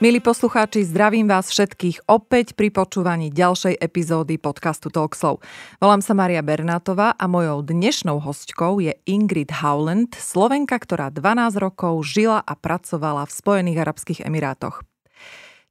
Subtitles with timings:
[0.00, 5.44] Milí poslucháči, zdravím vás všetkých opäť pri počúvaní ďalšej epizódy podcastu Talkshow.
[5.76, 12.00] Volám sa Maria Bernátová a mojou dnešnou hostkou je Ingrid Howland, Slovenka, ktorá 12 rokov
[12.08, 14.80] žila a pracovala v Spojených Arabských Emirátoch.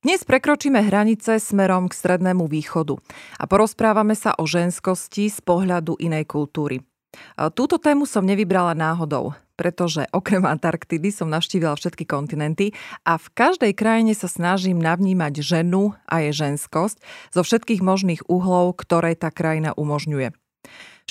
[0.05, 3.01] Dnes prekročíme hranice smerom k Strednému východu
[3.41, 6.85] a porozprávame sa o ženskosti z pohľadu inej kultúry.
[7.57, 12.71] Túto tému som nevybrala náhodou pretože okrem Antarktidy som navštívila všetky kontinenty
[13.03, 17.03] a v každej krajine sa snažím navnímať ženu a jej ženskosť
[17.35, 20.31] zo všetkých možných uhlov, ktoré tá krajina umožňuje.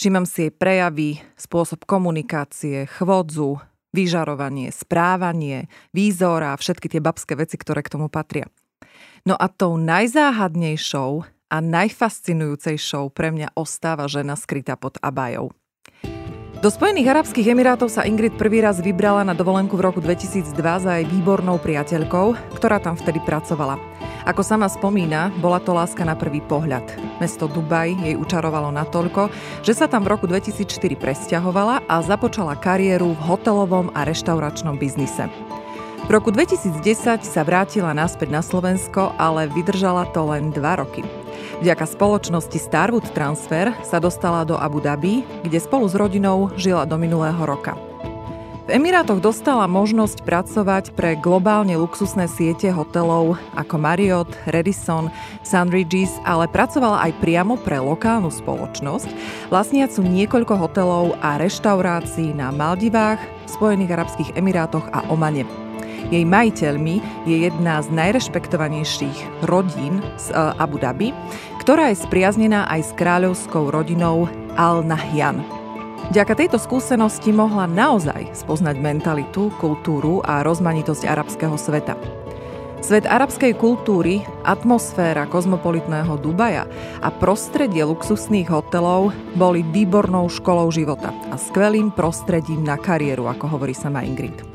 [0.00, 3.60] Všímam si jej prejavy, spôsob komunikácie, chvodzu,
[3.92, 8.48] vyžarovanie, správanie, výzor a všetky tie babské veci, ktoré k tomu patria.
[9.28, 15.52] No a tou najzáhadnejšou a najfascinujúcejšou pre mňa ostáva žena skrytá pod abajou.
[16.58, 20.98] Do Spojených Arabských Emirátov sa Ingrid prvý raz vybrala na dovolenku v roku 2002 za
[20.98, 23.78] jej výbornou priateľkou, ktorá tam vtedy pracovala.
[24.26, 26.82] Ako sama spomína, bola to láska na prvý pohľad.
[27.22, 29.30] Mesto Dubaj jej učarovalo natoľko,
[29.62, 35.30] že sa tam v roku 2004 presťahovala a započala kariéru v hotelovom a reštauračnom biznise.
[36.06, 41.02] V roku 2010 sa vrátila naspäť na Slovensko, ale vydržala to len dva roky.
[41.58, 46.94] Vďaka spoločnosti Starwood Transfer sa dostala do Abu Dhabi, kde spolu s rodinou žila do
[46.94, 47.74] minulého roka.
[48.68, 55.08] V Emirátoch dostala možnosť pracovať pre globálne luxusné siete hotelov ako Marriott, Radisson,
[55.40, 59.08] Sun Regis, ale pracovala aj priamo pre lokálnu spoločnosť,
[59.48, 65.67] vlastniacu niekoľko hotelov a reštaurácií na Maldivách, Spojených Arabských Emirátoch a Omane.
[66.08, 71.12] Jej majiteľmi je jedna z najrešpektovanejších rodín z e, Abu Dhabi,
[71.60, 75.44] ktorá je spriaznená aj s kráľovskou rodinou Al Nahyan.
[76.08, 81.98] Vďaka tejto skúsenosti mohla naozaj spoznať mentalitu, kultúru a rozmanitosť arabského sveta.
[82.80, 86.64] Svet arabskej kultúry, atmosféra kozmopolitného Dubaja
[87.04, 93.76] a prostredie luxusných hotelov boli výbornou školou života a skvelým prostredím na kariéru, ako hovorí
[93.76, 94.47] sama Ingrid.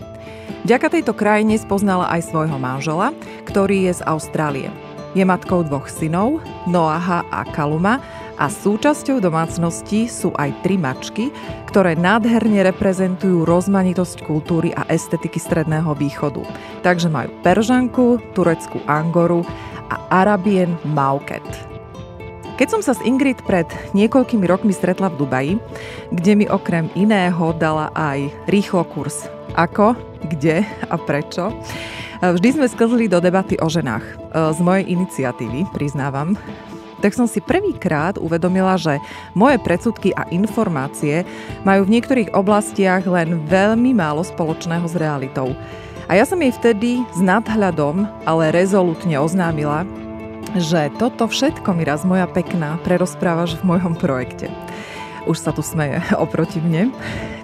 [0.63, 3.11] Vďaka tejto krajine spoznala aj svojho manžela,
[3.43, 4.71] ktorý je z Austrálie.
[5.11, 6.39] Je matkou dvoch synov,
[6.71, 7.99] Noaha a Kaluma,
[8.39, 11.29] a súčasťou domácnosti sú aj tri mačky,
[11.69, 16.41] ktoré nádherne reprezentujú rozmanitosť kultúry a estetiky Stredného východu.
[16.81, 19.45] Takže majú Peržanku, tureckú Angoru
[19.91, 21.45] a Arabian Mauket.
[22.55, 25.53] Keď som sa s Ingrid pred niekoľkými rokmi stretla v Dubaji,
[26.15, 29.93] kde mi okrem iného dala aj rýchlo kurz ako,
[30.27, 31.51] kde a prečo,
[32.23, 34.05] Vždy sme sklzli do debaty o ženách.
[34.07, 34.15] E,
[34.55, 36.39] z mojej iniciatívy, priznávam.
[37.03, 38.95] Tak som si prvýkrát uvedomila, že
[39.35, 41.27] moje predsudky a informácie
[41.67, 45.51] majú v niektorých oblastiach len veľmi málo spoločného s realitou.
[46.07, 49.83] A ja som jej vtedy s nadhľadom, ale rezolutne oznámila,
[50.55, 54.47] že toto všetko mi raz moja pekná prerozprávaš v mojom projekte.
[55.23, 56.91] Už sa tu smeje oproti mne.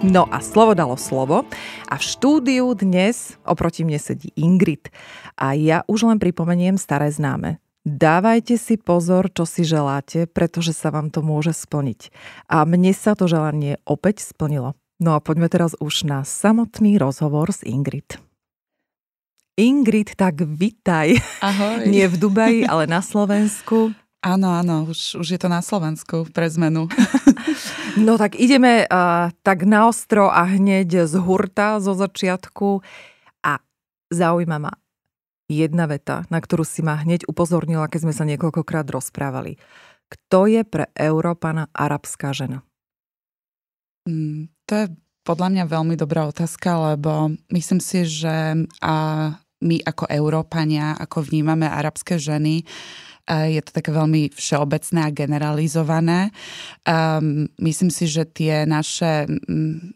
[0.04, 1.48] No a slovo dalo slovo.
[1.88, 4.92] A v štúdiu dnes oproti mne sedí Ingrid.
[5.40, 7.56] A ja už len pripomeniem staré známe.
[7.88, 12.12] Dávajte si pozor, čo si želáte, pretože sa vám to môže splniť.
[12.52, 14.76] A mne sa to želanie opäť splnilo.
[15.00, 18.20] No a poďme teraz už na samotný rozhovor s Ingrid.
[19.56, 21.16] Ingrid, tak vitaj.
[21.40, 21.88] Ahoj.
[21.88, 23.96] Nie v Dubaji, ale na Slovensku.
[24.20, 26.92] Áno, áno, už, už je to na Slovensku pre zmenu.
[28.06, 32.84] no tak ideme uh, tak naostro a hneď z hurta zo začiatku
[33.40, 33.64] a
[34.12, 34.76] zaujíma ma
[35.48, 39.56] jedna veta, na ktorú si ma hneď upozornila, keď sme sa niekoľkokrát rozprávali.
[40.12, 42.60] Kto je pre Európana arabská žena?
[44.04, 44.86] Mm, to je
[45.24, 48.94] podľa mňa veľmi dobrá otázka, lebo myslím si, že a
[49.60, 56.34] my ako Európania, ako vnímame arabské ženy, uh, je to také veľmi všeobecné a generalizované.
[56.82, 59.30] Um, myslím si, že tie naše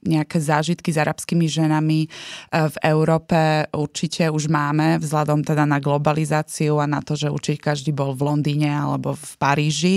[0.04, 2.08] nejaké zážitky s arabskými ženami e,
[2.50, 7.90] v Európe určite už máme, vzhľadom teda na globalizáciu a na to, že určite každý
[7.90, 9.96] bol v Londýne alebo v Paríži,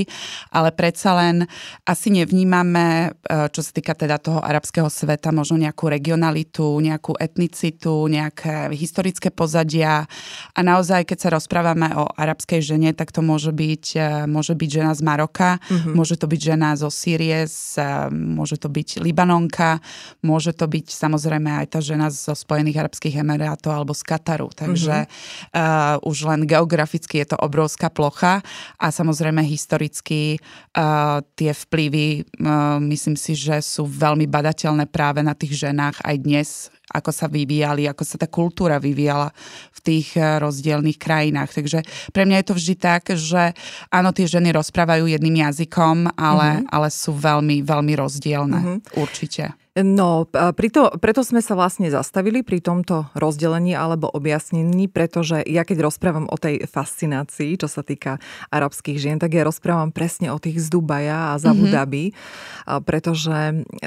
[0.50, 1.46] ale predsa len
[1.84, 8.08] asi nevnímame, e, čo sa týka teda toho arabského sveta, možno nejakú regionalitu, nejakú etnicitu,
[8.08, 10.08] nejaké historické pozadia
[10.56, 13.86] a naozaj, keď sa rozprávame o arabskej žene, tak to môže byť,
[14.32, 15.92] môže byť žena z Maroka, mm-hmm.
[15.92, 17.84] môže to byť žena zo Sýrie, z,
[18.16, 19.84] môže to byť Libanonka,
[20.24, 24.48] môže to byť samozrejme aj tá žena zo Spojených Arabských Emirátov alebo z Kataru.
[24.56, 26.00] Takže mm-hmm.
[26.00, 28.40] uh, už len geograficky je to obrovská plocha
[28.80, 35.36] a samozrejme historicky uh, tie vplyvy, uh, myslím si, že sú veľmi badateľné práve na
[35.36, 36.50] tých ženách aj dnes,
[36.88, 39.32] ako sa vyvíjali, ako sa tá kultúra vyvíjala
[39.76, 41.52] v tých eh, rozdielných krajinách.
[41.52, 41.80] Takže
[42.16, 43.52] pre mňa je to vždy tak, že
[43.92, 46.72] áno, tie ženy rozprávajú jedným jazykom, ale, mm-hmm.
[46.72, 48.60] ale sú veľmi, veľmi rozdielne.
[48.64, 48.78] Mm-hmm.
[48.96, 49.67] Určite.
[49.78, 50.26] No,
[50.58, 56.26] preto, preto sme sa vlastne zastavili pri tomto rozdelení alebo objasnení, pretože ja keď rozprávam
[56.26, 58.18] o tej fascinácii, čo sa týka
[58.50, 61.74] arabských žien, tak ja rozprávam presne o tých z Dubaja a z Abu mhm.
[61.78, 62.82] Dhabi, mm-hmm.
[62.90, 63.38] pretože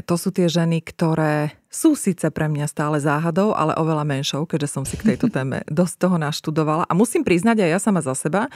[0.07, 4.71] to sú tie ženy, ktoré sú síce pre mňa stále záhadou, ale oveľa menšou, keďže
[4.71, 6.87] som si k tejto téme dosť toho naštudovala.
[6.87, 8.47] A musím priznať aj ja sama za seba,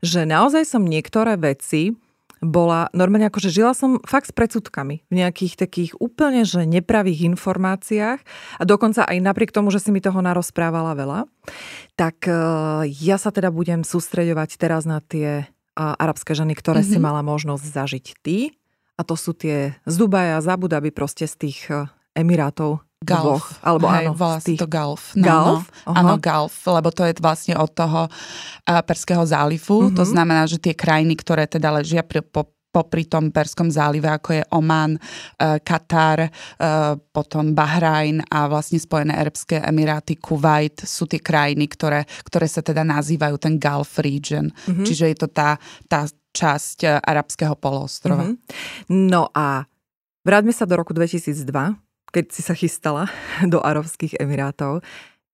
[0.00, 1.96] že naozaj som niektoré veci
[2.38, 7.26] bola normálne ako, že žila som fakt s predsudkami v nejakých takých úplne, že nepravých
[7.34, 8.20] informáciách
[8.58, 11.20] a dokonca aj napriek tomu, že si mi toho narozprávala veľa,
[11.98, 12.34] tak e,
[12.88, 16.94] ja sa teda budem sústreďovať teraz na tie arabské ženy, ktoré mm-hmm.
[16.94, 17.06] si mhm.
[17.06, 18.58] mala možnosť zažiť ty
[18.98, 21.86] a to sú tie z Dubaja, z Abu Dhabi, proste z tých e,
[22.18, 23.22] Emirátov Galf.
[23.22, 24.12] Dvoch, alebo Hej, áno.
[24.18, 24.58] Volá tých...
[24.58, 25.14] to Galf.
[25.14, 25.64] No, Galf?
[25.86, 25.92] No.
[25.94, 29.86] Áno, Galf, lebo to je vlastne od toho uh, Perského zálivu.
[29.86, 29.94] Uh-huh.
[29.94, 30.10] To mhm.
[30.10, 34.42] znamená, že tie krajiny, ktoré teda ležia pri, po, popri tom Perskom zálive, ako je
[34.50, 41.70] Oman, uh, Katar, uh, potom Bahrajn a vlastne Spojené Arabské Emiráty, Kuwait sú tie krajiny,
[41.70, 44.50] ktoré, ktoré sa teda nazývajú ten Gulf region.
[44.50, 44.82] Uh-huh.
[44.82, 45.54] Čiže je to tá,
[45.86, 46.02] tá
[46.34, 48.26] časť arabského poloostrova.
[48.26, 48.36] Uh-huh.
[48.90, 49.70] No a
[50.26, 53.06] vráťme sa do roku 2002 keď si sa chystala
[53.52, 54.80] do Arabských Emirátov,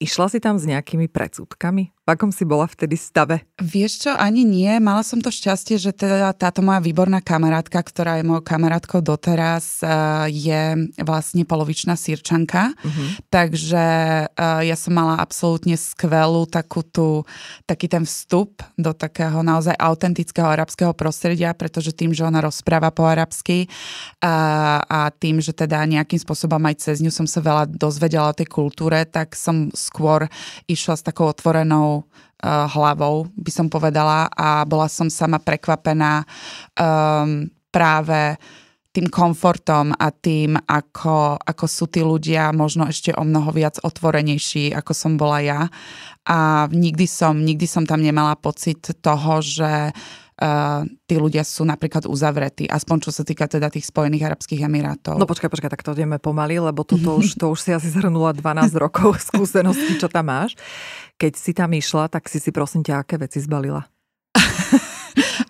[0.03, 1.94] išla si tam s nejakými predsudkami?
[2.05, 3.49] V akom si bola vtedy stave?
[3.57, 4.69] Vieš čo, ani nie.
[4.77, 9.81] Mala som to šťastie, že teda táto moja výborná kamarátka, ktorá je mojou kamarátkou doteraz,
[9.81, 9.89] eh,
[10.29, 10.63] je
[11.01, 12.77] vlastne polovičná sírčanka.
[12.77, 13.09] Uh-huh.
[13.33, 13.85] Takže
[14.29, 17.25] eh, ja som mala absolútne skvelú takú tú,
[17.65, 23.09] taký ten vstup do takého naozaj autentického arabského prostredia, pretože tým, že ona rozpráva po
[23.09, 23.65] arabsky
[24.21, 28.37] a, a tým, že teda nejakým spôsobom aj cez ňu som sa veľa dozvedela o
[28.37, 30.29] tej kultúre, tak som skôr
[30.69, 36.25] išla s takou otvorenou uh, hlavou, by som povedala, a bola som sama prekvapená
[36.75, 38.41] um, práve
[38.95, 44.71] tým komfortom a tým, ako, ako sú tí ľudia možno ešte o mnoho viac otvorenejší,
[44.71, 45.61] ako som bola ja.
[46.31, 52.07] A nikdy som, nikdy som tam nemala pocit toho, že uh, tí ľudia sú napríklad
[52.07, 55.19] uzavretí, aspoň čo sa týka teda tých Spojených Arabských Emirátov.
[55.19, 58.31] No počkaj, počkaj, tak to ideme pomaly, lebo toto už, to už si asi zhrnula
[58.31, 60.55] 12 rokov skúseností, čo tam máš.
[61.15, 63.87] Keď si tam išla, tak si si prosím ťa, aké veci zbalila?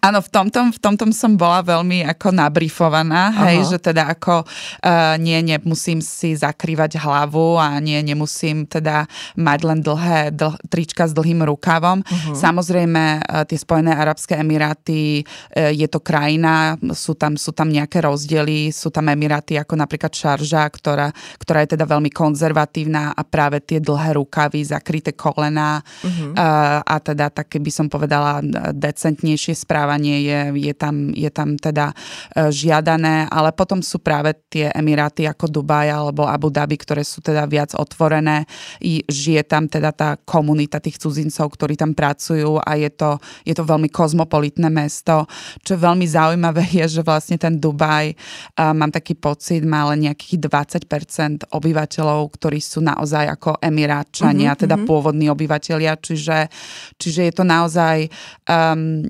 [0.04, 5.16] Áno, v tomto, v tomto som bola veľmi ako nabrifovaná, hej, že teda ako uh,
[5.16, 9.08] nie, nemusím si zakrývať hlavu a nie, nemusím teda
[9.40, 12.04] mať len dlhé dl, trička s dlhým rukavom.
[12.04, 12.36] Uh-huh.
[12.36, 18.04] Samozrejme, uh, tie Spojené Arabské Emiráty, uh, je to krajina, sú tam, sú tam nejaké
[18.04, 21.08] rozdiely, sú tam Emiráty ako napríklad Šarža, ktorá,
[21.40, 26.36] ktorá je teda veľmi konzervatívna a práve tie dlhé rukavy, zakryté kolena uh-huh.
[26.36, 28.44] uh, a teda také by som povedala
[28.76, 34.34] decentnejšie správanie vzdelávanie je, je, tam, je tam teda e, žiadané, ale potom sú práve
[34.50, 38.44] tie Emiráty ako Dubaj alebo Abu Dhabi, ktoré sú teda viac otvorené.
[38.82, 43.54] I žije tam teda tá komunita tých cudzincov, ktorí tam pracujú a je to, je
[43.54, 45.26] to veľmi kozmopolitné mesto.
[45.62, 50.10] Čo je veľmi zaujímavé je, že vlastne ten Dubaj, uh, mám taký pocit, má len
[50.10, 54.90] nejakých 20% obyvateľov, ktorí sú naozaj ako Emirátčania, mm-hmm, teda mm-hmm.
[54.90, 56.50] pôvodní obyvateľia, čiže,
[56.98, 58.08] čiže je to naozaj,
[58.48, 59.04] um,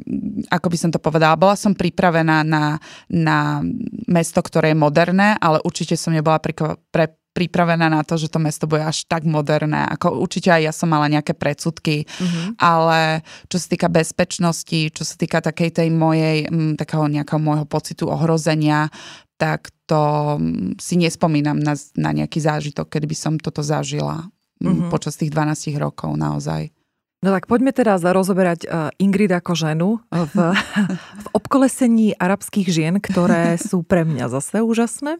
[0.50, 3.62] ako by som to povedala, bola som pripravená na, na
[4.10, 6.58] mesto, ktoré je moderné, ale určite som nebola pri,
[6.90, 9.86] pre, pripravená na to, že to mesto bude až tak moderné.
[9.90, 12.58] Ako určite aj ja som mala nejaké predsudky, mm-hmm.
[12.62, 17.66] ale čo sa týka bezpečnosti, čo sa týka takej tej mojej, m, takého nejakého môjho
[17.66, 18.86] pocitu ohrozenia,
[19.34, 24.30] tak to m, si nespomínam na, na nejaký zážitok, kedy by som toto zažila
[24.62, 24.90] mm-hmm.
[24.94, 26.70] počas tých 12 rokov naozaj.
[27.24, 30.36] No tak poďme teraz rozoberať uh, Ingrid ako ženu v,
[31.24, 35.16] v obkolesení arabských žien, ktoré sú pre mňa zase úžasné.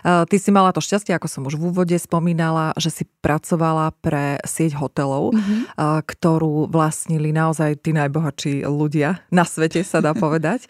[0.00, 3.92] Uh, ty si mala to šťastie, ako som už v úvode spomínala, že si pracovala
[4.00, 5.76] pre sieť hotelov, mm-hmm.
[6.08, 10.64] ktorú vlastnili naozaj tí najbohatší ľudia na svete, sa dá povedať.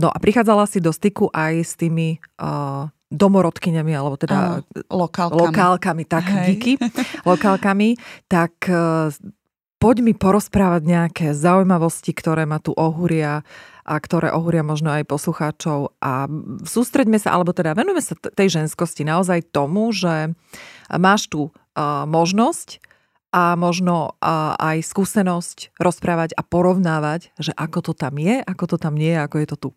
[0.00, 2.16] No a prichádzala si do styku aj s tými
[3.10, 5.40] domorodkyňami, alebo teda lokálkami.
[5.42, 6.46] lokálkami, tak Hej.
[6.46, 6.72] díky,
[7.30, 7.98] lokálkami,
[8.30, 8.70] tak
[9.80, 13.42] poď mi porozprávať nejaké zaujímavosti, ktoré ma tu ohúria
[13.82, 16.28] a ktoré ohúria možno aj poslucháčov a
[16.68, 20.36] sústreďme sa, alebo teda venujeme sa tej ženskosti naozaj tomu, že
[20.92, 21.50] máš tu
[22.06, 22.78] možnosť
[23.32, 24.14] a možno
[24.60, 29.20] aj skúsenosť rozprávať a porovnávať, že ako to tam je, ako to tam nie je,
[29.22, 29.70] ako je to tu.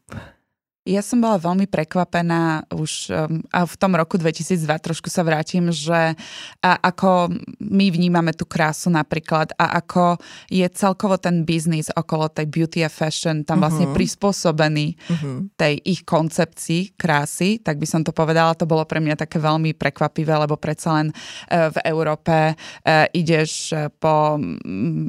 [0.83, 5.71] Ja som bola veľmi prekvapená už um, a v tom roku 2002 trošku sa vrátim,
[5.71, 6.11] že
[6.59, 7.31] a ako
[7.63, 10.19] my vnímame tú krásu napríklad a ako
[10.51, 13.95] je celkovo ten biznis okolo tej beauty a fashion tam vlastne uh-huh.
[13.95, 15.55] prispôsobený uh-huh.
[15.55, 19.71] tej ich koncepcii krásy, tak by som to povedala, to bolo pre mňa také veľmi
[19.79, 24.35] prekvapivé, lebo predsa len uh, v Európe uh, ideš uh, po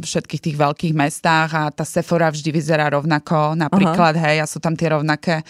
[0.07, 4.26] všetkých tých veľkých mestách a tá Sephora vždy vyzerá rovnako, napríklad, uh-huh.
[4.31, 5.43] hej, a sú tam tie rovnaké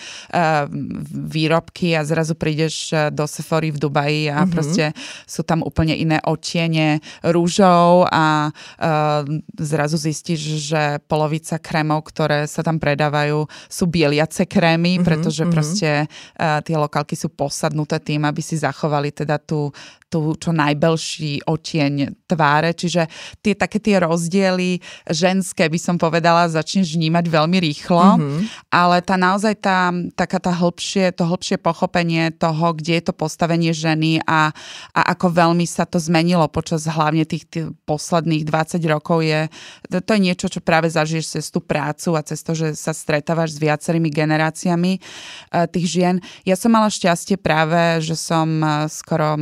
[1.10, 4.52] výrobky a zrazu prídeš eh, do Sephory v Dubaji a mm-hmm.
[4.52, 4.84] proste
[5.24, 9.22] sú tam úplne iné odtiene rúžov a uh,
[9.56, 10.40] zrazu zistíš,
[10.70, 15.54] že polovica krémov, ktoré sa tam predávajú, sú bieliace krémy, mm-hmm, pretože mm-hmm.
[15.54, 19.72] proste uh, tie lokálky sú posadnuté tým, aby si zachovali teda tú,
[20.14, 23.10] tú čo najbelší otieň tváre, čiže
[23.42, 24.78] tie také tie rozdiely
[25.10, 28.70] ženské by som povedala, začneš vnímať veľmi rýchlo, mm-hmm.
[28.70, 33.74] ale tá naozaj tá, taká tá hĺbšie, to hĺbšie pochopenie toho, kde je to postavenie
[33.74, 34.54] ženy a,
[34.94, 39.50] a ako veľmi sa to zmenilo počas hlavne tých, tých posledných 20 rokov je,
[39.90, 42.94] to, to je niečo, čo práve zažiješ cez tú prácu a cez to, že sa
[42.94, 46.14] stretávaš s viacerými generáciami uh, tých žien.
[46.46, 49.34] Ja som mala šťastie práve, že som uh, skoro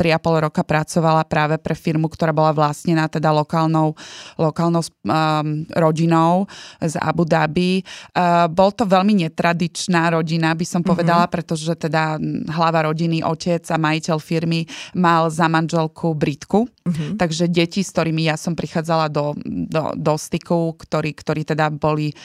[0.00, 3.92] 3,5 roka pracovala práve pre firmu, ktorá bola vlastnená teda lokálnou,
[4.40, 6.48] lokálnou um, rodinou
[6.80, 7.84] z Abu Dhabi.
[8.16, 11.36] Uh, bol to veľmi netradičná rodina, by som povedala, mm-hmm.
[11.36, 12.16] pretože teda
[12.48, 14.64] hlava rodiny, otec a majiteľ firmy
[14.96, 16.64] mal za manželku Britku.
[16.64, 17.20] Mm-hmm.
[17.20, 22.16] Takže deti, s ktorými ja som prichádzala do, do, do styku, ktorí, ktorí teda boli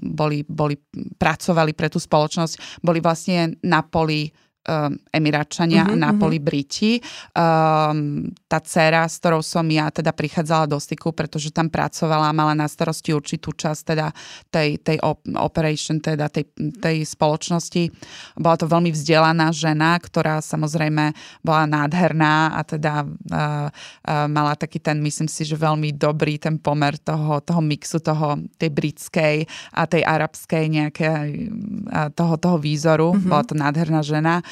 [0.00, 0.72] boli, boli,
[1.20, 4.32] pracovali pre tú spoločnosť, boli vlastne na poli
[4.66, 6.46] um, Emiráčania uh-huh, a Napoli uh-huh.
[6.46, 6.98] Briti.
[7.32, 12.52] Um, tá dcera, s ktorou som ja teda prichádzala do styku, pretože tam pracovala, mala
[12.58, 14.10] na starosti určitú časť teda
[14.50, 14.98] tej, tej
[15.38, 16.50] operation, teda tej,
[16.82, 17.90] tej spoločnosti.
[18.38, 24.82] Bola to veľmi vzdelaná žena, ktorá samozrejme bola nádherná a teda uh, uh, mala taký
[24.82, 29.36] ten, myslím si, že veľmi dobrý ten pomer toho, toho mixu, toho, tej britskej
[29.74, 33.14] a tej arabskej nejaké, uh, toho, toho výzoru.
[33.14, 33.28] Uh-huh.
[33.30, 34.42] Bola to nádherná žena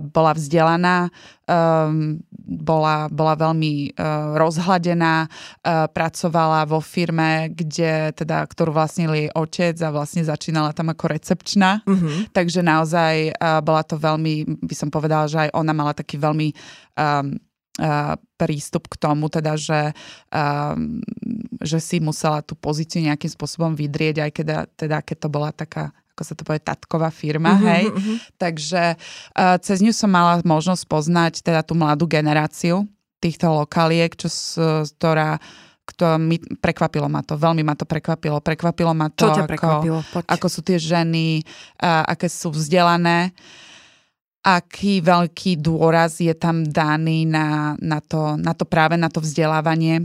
[0.00, 1.08] bola vzdelaná,
[1.46, 2.18] um,
[2.50, 9.76] bola, bola veľmi uh, rozhladená, uh, pracovala vo firme, kde teda, ktorú vlastnil jej otec
[9.82, 11.82] a vlastne začínala tam ako recepčná.
[11.86, 12.34] Mm-hmm.
[12.34, 13.14] Takže naozaj
[13.62, 16.50] bola to veľmi, by som povedala, že aj ona mala taký veľmi
[16.98, 17.24] uh,
[18.36, 19.96] prístup k tomu, teda, že,
[20.34, 21.00] um,
[21.64, 24.46] že si musela tú pozíciu nejakým spôsobom vydrieť, aj keď,
[24.76, 27.84] teda, keď to bola taká ako sa to povie, tatková firma, uh-huh, hej.
[27.88, 28.16] Uh-huh.
[28.36, 32.84] Takže uh, cez ňu som mala možnosť poznať teda tú mladú generáciu
[33.24, 34.28] týchto lokaliek, čo,
[35.00, 35.40] ktorá
[35.96, 38.44] to mi prekvapilo ma to, veľmi ma to prekvapilo.
[38.44, 41.40] Prekvapilo ma to, Čo ako, ako sú tie ženy,
[41.80, 43.32] uh, aké sú vzdelané,
[44.44, 50.04] aký veľký dôraz je tam daný na, na, to, na to práve na to vzdelávanie,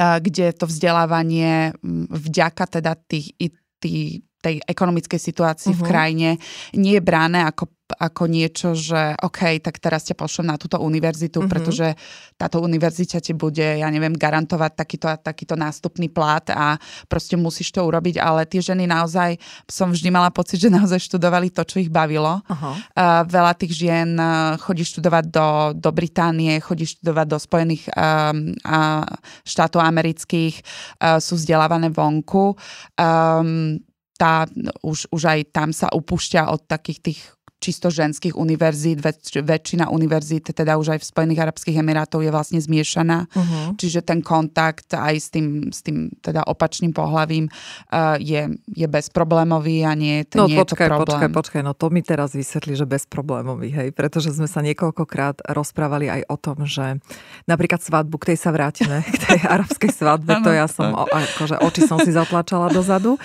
[0.00, 1.76] uh, kde to vzdelávanie
[2.08, 3.36] vďaka teda tých,
[3.84, 5.80] tých tej ekonomickej situácii uh-huh.
[5.80, 5.90] v mhm.
[5.90, 6.28] krajine
[6.74, 7.68] nie je bráne ako
[7.98, 11.50] ako niečo, že OK, tak teraz ťa pošlem na túto univerzitu, uh-huh.
[11.50, 11.96] pretože
[12.38, 16.78] táto univerzita ti bude, ja neviem, garantovať takýto, takýto nástupný plat a
[17.10, 21.50] proste musíš to urobiť, ale tie ženy naozaj, som vždy mala pocit, že naozaj študovali
[21.50, 22.44] to, čo ich bavilo.
[22.46, 22.74] Uh-huh.
[22.94, 24.14] Uh, veľa tých žien
[24.60, 29.04] chodí študovať do, do Británie, chodí študovať do Spojených um, uh,
[29.46, 32.54] štátov amerických, uh, sú vzdelávané vonku.
[33.00, 33.80] Um,
[34.20, 34.44] tá,
[34.84, 37.20] už, už aj tam sa upúšťa od takých tých
[37.60, 42.56] čisto ženských univerzít, väč, väčšina univerzít, teda už aj v Spojených Arabských Emirátov je vlastne
[42.56, 43.76] zmiešaná, uh-huh.
[43.76, 49.84] čiže ten kontakt aj s tým, s tým teda opačným pohľavím uh, je, je bezproblémový
[49.84, 51.20] a nie, to, no, nie počkaj, je to problém.
[51.20, 56.08] Počkaj, počkaj, no to mi teraz vysvetlí, že bezproblémový, hej, pretože sme sa niekoľkokrát rozprávali
[56.08, 56.96] aj o tom, že
[57.44, 61.84] napríklad svadbu, k tej sa vrátime, k tej arabskej svadbe, to ja som, akože oči
[61.84, 63.20] som si zatlačala dozadu,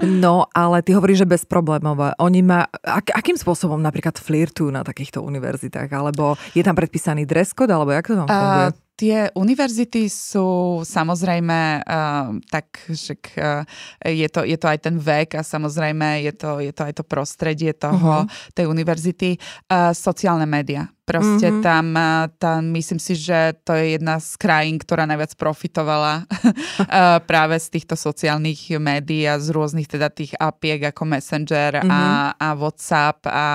[0.00, 2.16] no ale ty hovoríš, že bezproblémové.
[2.16, 5.90] Oni ma, ak, akým spôsobom spôsobom napríklad flirtujú na takýchto univerzitách?
[5.90, 8.70] Alebo je tam predpísaný dress code, alebo jak to tam funguje?
[8.70, 13.66] Uh, Tie univerzity sú samozrejme uh, tak, že uh,
[14.06, 17.02] je, to, je to aj ten vek a samozrejme je to, je to aj to
[17.02, 18.54] prostredie toho, uh-huh.
[18.54, 19.34] tej univerzity.
[19.66, 21.60] Uh, sociálne médiá Proste mm-hmm.
[21.60, 21.86] tam,
[22.40, 26.24] tam, myslím si, že to je jedna z krajín, ktorá najviac profitovala
[27.30, 31.92] práve z týchto sociálnych médií a z rôznych teda tých apiek ako Messenger mm-hmm.
[31.92, 32.40] a, mhm.
[32.40, 33.46] a WhatsApp a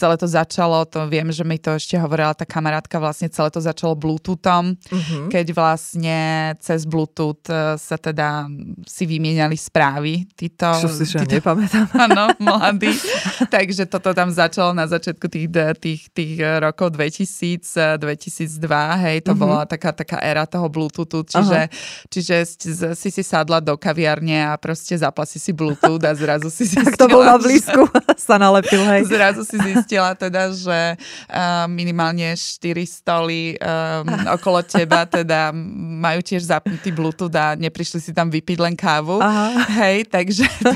[0.00, 3.60] celé to začalo, to viem, že mi to ešte hovorila tá kamarátka, vlastne celé to
[3.60, 5.28] začalo Bluetoothom, mm-hmm.
[5.28, 6.18] keď vlastne
[6.64, 8.48] cez Bluetooth e, sa teda
[8.88, 10.24] si vymieniali správy.
[10.32, 11.92] Títo, Čo si títo, nepamätám.
[12.08, 12.88] Áno, mladí.
[13.52, 19.34] Takže toto tam začalo na začiatku tých, tých, tých rokov rokov 2000, 2002, hej, to
[19.34, 19.42] uh-huh.
[19.42, 21.60] bola taká, taká éra toho Bluetoothu, čiže,
[22.06, 22.36] čiže
[22.94, 26.86] si si sadla do kaviarne a proste zapla si si Bluetooth a zrazu si zistila,
[26.94, 27.82] Tak to bol na blízku,
[28.28, 29.10] sa nalepil, hej.
[29.10, 34.06] Zrazu si zistila teda, že uh, minimálne 4 stoly um,
[34.38, 35.50] okolo teba teda
[35.98, 39.66] majú tiež zapnutý Bluetooth a neprišli si tam vypiť len kávu, Aha.
[39.82, 40.70] hej, takže to,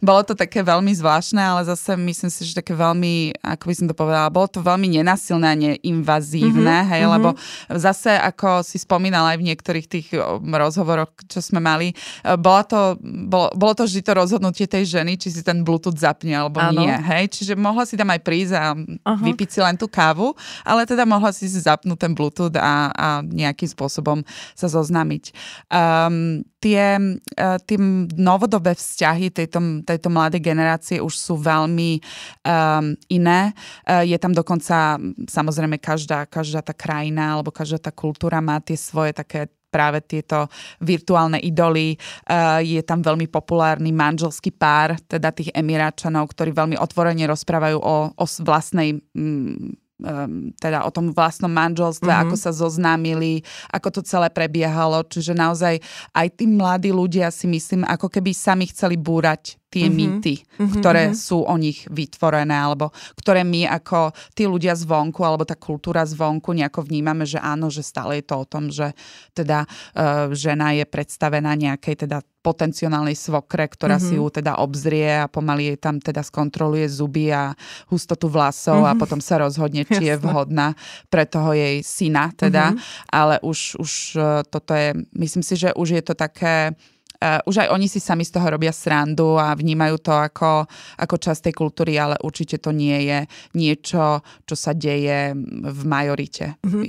[0.00, 3.86] bolo to také veľmi zvláštne, ale zase myslím si, že také veľmi, ako by som
[3.90, 7.14] to povedala, bolo to veľmi nenasilné násilné a neinvazívne, mm-hmm, hej, mm-hmm.
[7.18, 7.28] lebo
[7.74, 10.06] zase, ako si spomínala aj v niektorých tých
[10.40, 11.94] rozhovoroch, čo sme mali, e,
[12.38, 16.34] bola to, bolo, bolo to vždy to rozhodnutie tej ženy, či si ten Bluetooth zapne
[16.38, 16.80] alebo ano.
[16.80, 19.24] nie, hej, čiže mohla si tam aj prísť a uh-huh.
[19.26, 23.08] vypiť si len tú kávu, ale teda mohla si si zapnúť ten Bluetooth a, a
[23.24, 24.22] nejakým spôsobom
[24.54, 25.34] sa zoznámiť.
[25.70, 27.76] Um, tie, uh, tie
[28.16, 33.52] novodobé vzťahy tejto, tejto mladej generácie už sú veľmi um, iné.
[33.84, 34.96] Uh, je tam dokonca,
[35.28, 40.46] samozrejme, každá, každá tá krajina alebo každá tá kultúra má tie svoje také práve tieto
[40.78, 41.98] virtuálne idoly.
[42.24, 48.14] Uh, je tam veľmi populárny manželský pár, teda tých emiráčanov, ktorí veľmi otvorene rozprávajú o,
[48.14, 52.24] o vlastnej mm, um, teda o tom vlastnom manželstve, mm-hmm.
[52.30, 55.06] ako sa zoznámili, ako to celé prebiehalo.
[55.06, 55.78] Čiže naozaj
[56.14, 59.98] aj tí mladí ľudia si myslím, ako keby sami chceli búrať tie mm-hmm.
[59.98, 60.74] mýty, mm-hmm.
[60.78, 61.14] ktoré mhm.
[61.18, 66.54] sú o nich vytvorené, alebo ktoré my ako tí ľudia zvonku, alebo tá kultúra zvonku
[66.54, 68.94] nejako vnímame, že áno, že stále je to o tom, že
[69.34, 74.12] teda uh, žena je predstavená nejakej teda potenciálnej svokre, ktorá mm-hmm.
[74.12, 77.56] si ju teda obzrie a pomaly jej tam teda skontroluje zuby a
[77.88, 78.92] hustotu vlasov mm-hmm.
[78.92, 79.00] a mhm.
[79.00, 80.08] potom sa rozhodne, či Jasne.
[80.12, 80.66] je vhodná
[81.08, 82.76] pre toho jej syna teda.
[82.76, 83.08] Mm-hmm.
[83.08, 86.76] Ale už, už e, toto je, myslím si, že už je to také
[87.24, 91.14] Uh, už aj oni si sami z toho robia srandu a vnímajú to ako, ako
[91.16, 93.24] časť tej kultúry, ale určite to nie je
[93.56, 96.60] niečo, čo sa deje v majorite.
[96.60, 96.84] Mm-hmm.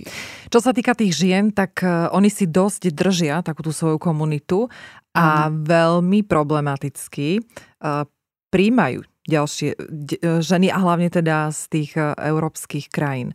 [0.52, 4.68] Čo sa týka tých žien, tak uh, oni si dosť držia takú tú svoju komunitu
[5.16, 5.64] a mm.
[5.64, 8.04] veľmi problematicky uh,
[8.52, 9.74] príjmajú ďalšie
[10.22, 13.34] ženy a hlavne teda z tých európskych krajín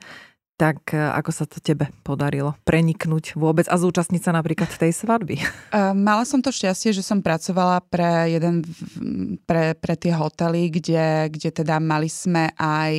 [0.61, 5.40] tak e, ako sa to tebe podarilo preniknúť vôbec a zúčastniť sa napríklad tej svadby?
[6.05, 8.61] Mala som to šťastie, že som pracovala pre jeden,
[9.49, 12.93] pre, pre tie hotely, kde, kde teda mali sme aj,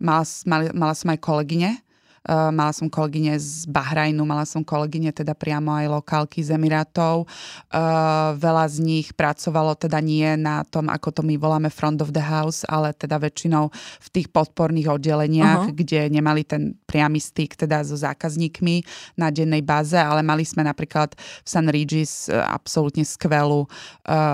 [0.00, 1.83] mala, mali, mala som aj kolegyne,
[2.28, 7.28] mala som kolegyne z Bahrajnu, mala som kolegyne teda priamo aj lokálky z Emirátov.
[7.68, 12.16] Uh, veľa z nich pracovalo teda nie na tom, ako to my voláme front of
[12.16, 13.68] the house, ale teda väčšinou
[14.00, 15.76] v tých podporných oddeleniach, uh-huh.
[15.76, 18.80] kde nemali ten priamy styk teda so zákazníkmi
[19.20, 23.68] na dennej báze, ale mali sme napríklad v San Regis uh, absolútne skvelú,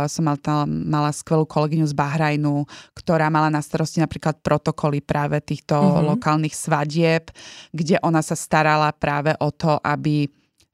[0.06, 5.42] som mal tam, mala skvelú kolegyňu z Bahrajnu, ktorá mala na starosti napríklad protokoly práve
[5.42, 6.06] týchto uh-huh.
[6.14, 7.34] lokálnych svadieb,
[7.80, 10.28] kde ona sa starala práve o to, aby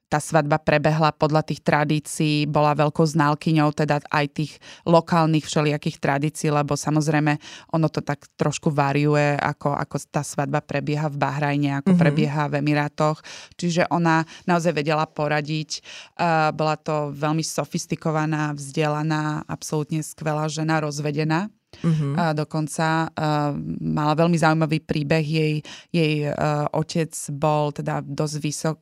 [0.07, 4.51] tá svadba prebehla podľa tých tradícií, bola veľkou znalkyňou teda aj tých
[4.87, 7.35] lokálnych všelijakých tradícií, lebo samozrejme
[7.75, 12.01] ono to tak trošku variuje, ako, ako tá svadba prebieha v Bahrajne, ako mm-hmm.
[12.01, 13.19] prebieha v Emirátoch.
[13.59, 15.83] Čiže ona naozaj vedela poradiť.
[16.15, 21.51] Uh, bola to veľmi sofistikovaná, vzdelaná, absolútne skvelá žena, rozvedená.
[21.83, 22.15] Uh-huh.
[22.15, 23.53] A dokonca uh,
[23.83, 25.21] mala veľmi zaujímavý príbeh.
[25.21, 25.53] Jej,
[25.91, 28.75] jej uh, otec bol teda dosť vysok,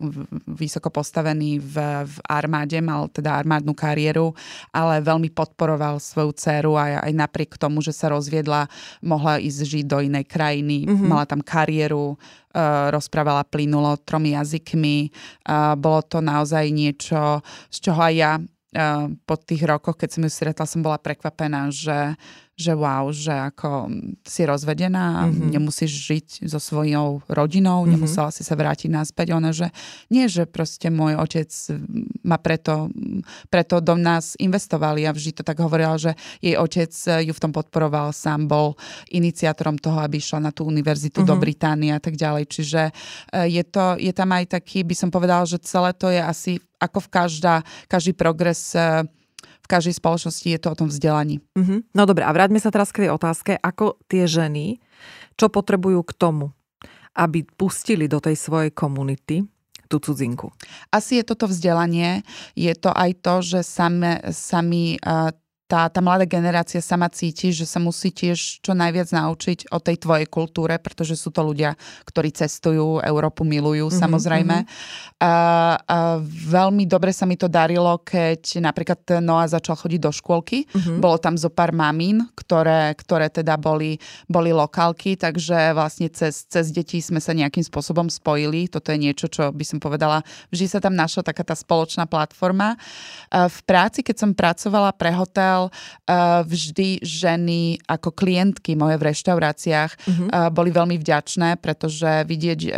[0.55, 4.31] vysoko postavený v, v armáde, mal teda armádnu kariéru,
[4.71, 8.69] ale veľmi podporoval svoju dceru a aj napriek tomu, že sa rozviedla,
[9.03, 11.09] mohla ísť žiť do inej krajiny, uh-huh.
[11.09, 12.15] mala tam kariéru,
[12.55, 15.11] Uh, rozprávala plynulo tromi jazykmi.
[15.43, 20.23] Uh, bolo to naozaj niečo, z čoho aj ja uh, po tých rokoch, keď som
[20.23, 22.15] ju stretla, som bola prekvapená, že
[22.55, 23.91] že wow, že ako
[24.23, 25.51] si rozvedená, mm-hmm.
[25.51, 27.91] nemusíš žiť so svojou rodinou, mm-hmm.
[27.99, 29.35] nemusela si sa vrátiť naspäť.
[29.35, 29.75] Ona, že
[30.07, 31.51] nie, že proste môj otec
[32.23, 32.87] ma preto,
[33.51, 36.95] preto do nás investovali a vždy to tak hovorila, že jej otec
[37.27, 38.79] ju v tom podporoval, sám bol
[39.11, 41.35] iniciátorom toho, aby išla na tú univerzitu mm-hmm.
[41.35, 42.47] do Británie a tak ďalej.
[42.47, 42.91] Čiže e,
[43.51, 47.03] je, to, je tam aj taký, by som povedala, že celé to je asi ako
[47.03, 47.55] v každá,
[47.91, 49.03] každý progres e,
[49.65, 51.41] v každej spoločnosti je to o tom vzdelaní.
[51.57, 51.97] Mm-hmm.
[51.97, 54.77] No dobre, a vráťme sa teraz k tej otázke, ako tie ženy,
[55.33, 56.53] čo potrebujú k tomu,
[57.17, 59.41] aby pustili do tej svojej komunity
[59.89, 60.53] tú cudzinku?
[60.93, 62.21] Asi je toto vzdelanie,
[62.53, 65.33] je to aj to, že same, sami uh,
[65.65, 69.97] tá, tá mladá generácia sama cíti, že sa musí tiež čo najviac naučiť o tej
[69.97, 71.73] tvojej kultúre, pretože sú to ľudia,
[72.05, 74.57] ktorí cestujú, Európu milujú mm-hmm, samozrejme.
[74.61, 75.25] Mm-hmm.
[75.25, 75.33] A,
[75.81, 80.69] a veľmi dobre sa mi to darilo, keď napríklad Noa začal chodiť do škôlky.
[80.69, 81.01] Mm-hmm.
[81.01, 83.97] Bolo tam zo pár mamín, ktoré, ktoré teda boli,
[84.29, 88.69] boli lokálky, takže vlastne cez, cez deti sme sa nejakým spôsobom spojili.
[88.69, 90.21] Toto je niečo, čo by som povedala,
[90.53, 92.77] vždy sa tam našla taká tá spoločná platforma.
[93.33, 99.07] V práci, keď som pracovala pre hotel, bohužiaľ uh, vždy ženy ako klientky moje v
[99.11, 100.27] reštauráciách uh-huh.
[100.27, 102.71] uh, boli veľmi vďačné, pretože vidieť uh,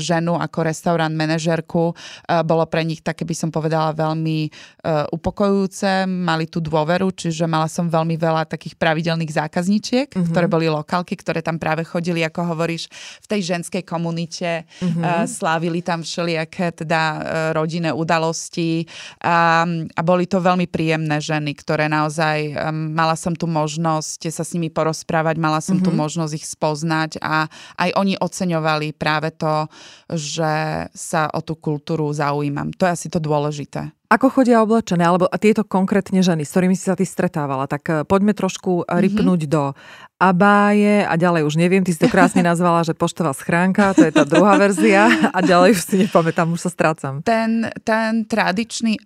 [0.00, 6.08] ženu ako restaurant manažerku uh, bolo pre nich také, by som povedala, veľmi uh, upokojujúce.
[6.08, 10.28] Mali tú dôveru, čiže mala som veľmi veľa takých pravidelných zákazníčiek, uh-huh.
[10.32, 12.88] ktoré boli lokálky, ktoré tam práve chodili, ako hovoríš,
[13.22, 14.64] v tej ženskej komunite.
[14.80, 15.02] Uh-huh.
[15.02, 17.20] Uh, slávili tam všelijaké teda uh,
[17.52, 18.86] rodinné udalosti
[19.22, 22.54] a, a boli to veľmi príjemné ženy, ktoré naozaj naozaj
[22.94, 25.86] mala som tu možnosť sa s nimi porozprávať, mala som mm-hmm.
[25.86, 25.98] tu mhm.
[25.98, 27.50] možnosť ich spoznať a
[27.82, 29.66] aj oni oceňovali práve to,
[30.14, 32.70] že sa o tú kultúru zaujímam.
[32.78, 33.90] To je asi to dôležité.
[34.06, 37.94] Ako chodia oblečené, alebo tieto konkrétne ženy, s ktorými si sa ty stretávala, tak eh,
[38.06, 39.00] poďme trošku mm-hmm.
[39.02, 39.74] rypnúť do
[40.16, 44.12] abáje a ďalej už neviem, ty si to krásne nazvala, že poštová schránka, to je
[44.14, 47.20] tá druhá verzia a ďalej už si nepamätám, už sa strácam.
[47.20, 48.96] Ten, ten tradičný,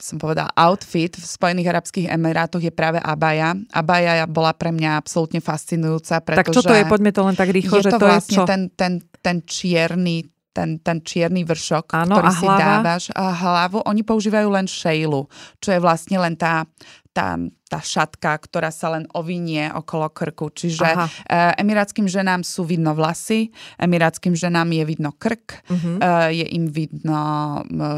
[0.00, 3.58] som povedala, outfit v Spojených Arabských Emirátoch je práve abaja.
[3.74, 6.40] Abaja bola pre mňa absolútne fascinujúca, pretože...
[6.40, 6.88] Tak čo to je?
[6.88, 8.44] Poďme to len tak rýchlo, je že to, to vlastne je čo?
[8.48, 13.04] Ten, ten, ten čierny ten, ten čierny vršok, ano, ktorý si dávaš.
[13.18, 15.26] A hlavu, oni používajú len šejlu,
[15.58, 16.62] čo je vlastne len tá,
[17.10, 20.52] tá, tá šatka, ktorá sa len ovinie okolo krku.
[20.52, 21.06] Čiže Aha.
[21.08, 23.48] Eh, emirátským ženám sú vidno vlasy,
[23.80, 26.28] emirátským ženám je vidno krk, uh-huh.
[26.28, 27.16] je im vidno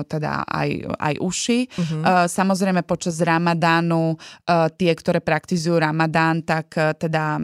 [0.06, 1.58] teda aj, aj uši.
[1.66, 2.26] Uh-huh.
[2.30, 4.14] Samozrejme počas ramadánu
[4.78, 7.40] tie, ktoré praktizujú ramadán, tak teda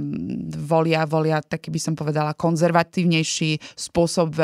[0.63, 4.39] volia, volia taký by som povedala konzervatívnejší spôsob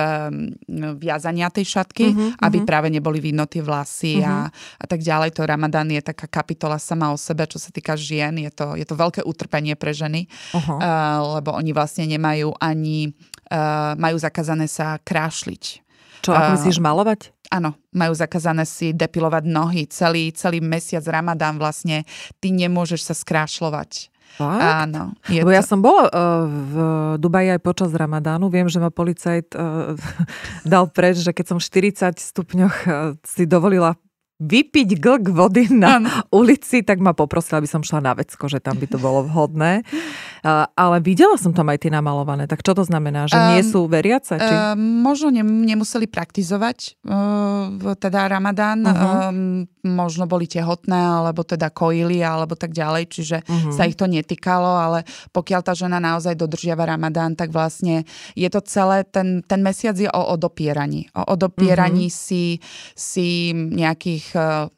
[0.99, 2.43] viazania tej šatky, uh-huh.
[2.43, 4.49] aby práve neboli vidno tie vlasy uh-huh.
[4.49, 5.31] a, a tak ďalej.
[5.39, 8.87] To ramadán je taká kapitola sama o sebe, čo sa týka žien, je to, je
[8.87, 10.79] to veľké utrpenie pre ženy, uh-huh.
[10.79, 13.13] uh, lebo oni vlastne nemajú ani,
[13.51, 15.85] uh, majú zakázané sa krášliť.
[16.25, 17.21] Čo, ako uh, myslíš, malovať?
[17.49, 19.89] Áno, majú zakázané si depilovať nohy.
[19.89, 22.05] Celý, celý mesiac Ramadán vlastne
[22.45, 24.13] ty nemôžeš sa skrášľovať.
[24.37, 24.63] Fakt?
[24.63, 25.17] Áno.
[25.27, 25.57] Je Lebo to...
[25.57, 26.75] ja som bola uh, v
[27.19, 28.53] Dubaji aj počas Ramadánu.
[28.53, 29.97] Viem, že ma policajt uh,
[30.73, 33.97] dal preč, že keď som v 40 stupňoch uh, si dovolila
[34.39, 36.11] vypiť glk vody na ano.
[36.31, 39.83] ulici, tak ma poprosila, aby som šla na vecko, že tam by to bolo vhodné.
[40.45, 42.47] ale videla som tam aj tie namalované.
[42.47, 43.27] Tak čo to znamená?
[43.27, 44.39] Že nie sú veriace?
[44.39, 44.55] Či?
[44.55, 48.85] Um, možno ne, nemuseli praktizovať uh, teda Ramadán.
[48.85, 49.31] Uh-huh.
[49.31, 53.09] Um, možno boli tehotné, alebo teda kojili, alebo tak ďalej.
[53.09, 53.73] Čiže uh-huh.
[53.73, 58.05] sa ich to netýkalo, ale pokiaľ tá žena naozaj dodržiava Ramadán, tak vlastne
[58.37, 61.09] je to celé, ten, ten mesiac je o odopieraní.
[61.17, 62.23] O odopieraní uh-huh.
[62.29, 62.45] si,
[62.93, 64.69] si nejakých uh,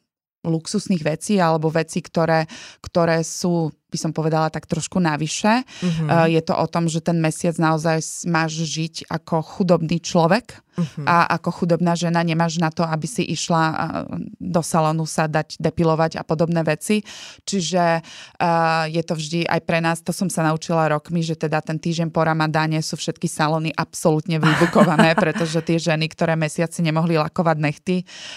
[0.44, 2.48] luxusných vecí alebo vecí, ktoré,
[2.80, 5.66] ktoré sú by som povedala tak trošku navyše.
[5.66, 6.30] Mm-hmm.
[6.30, 11.06] Je to o tom, že ten mesiac naozaj máš žiť ako chudobný človek mm-hmm.
[11.06, 13.62] a ako chudobná žena nemáš na to, aby si išla
[14.38, 17.02] do salónu sa dať depilovať a podobné veci.
[17.44, 21.60] Čiže uh, je to vždy aj pre nás, to som sa naučila rokmi, že teda
[21.60, 27.18] ten týždeň po ramadáne sú všetky salóny absolútne vybukované, pretože tie ženy, ktoré mesiaci nemohli
[27.18, 27.96] lakovať nechty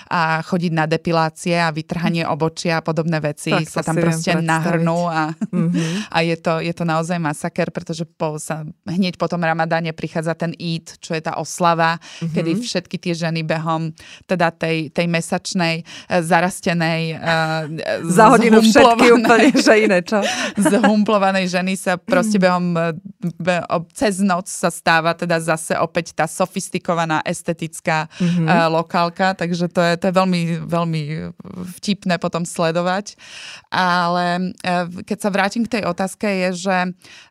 [0.10, 5.08] a chodiť na depilácie a vytrhanie obočia a podobné veci tak sa tam proste nahrnú
[5.08, 6.14] a Mm-hmm.
[6.14, 10.38] A je to, je to naozaj masaker, pretože po, sa, hneď po tom ramadáne prichádza
[10.38, 12.34] ten Eid, čo je tá oslava, mm-hmm.
[12.34, 13.92] kedy všetky tie ženy behom
[14.30, 15.84] teda tej, tej mesačnej, e,
[16.24, 17.66] zarastenej uh,
[18.08, 20.24] Za hodinu všetky úplne, že iné, čo?
[20.72, 22.96] zhumplovanej ženy sa proste behom e,
[23.40, 23.58] be,
[23.98, 28.48] cez noc sa stáva teda zase opäť tá sofistikovaná estetická mm-hmm.
[28.48, 31.02] uh, lokálka, takže to je, to je veľmi, veľmi
[31.80, 33.18] vtipné potom sledovať.
[33.74, 36.78] Ale uh, keď sa vrátim k tej otázke, je, že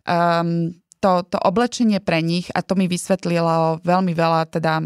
[0.04, 4.78] um, to, to oblečenie pre nich, a to mi vysvetlilo veľmi veľa teda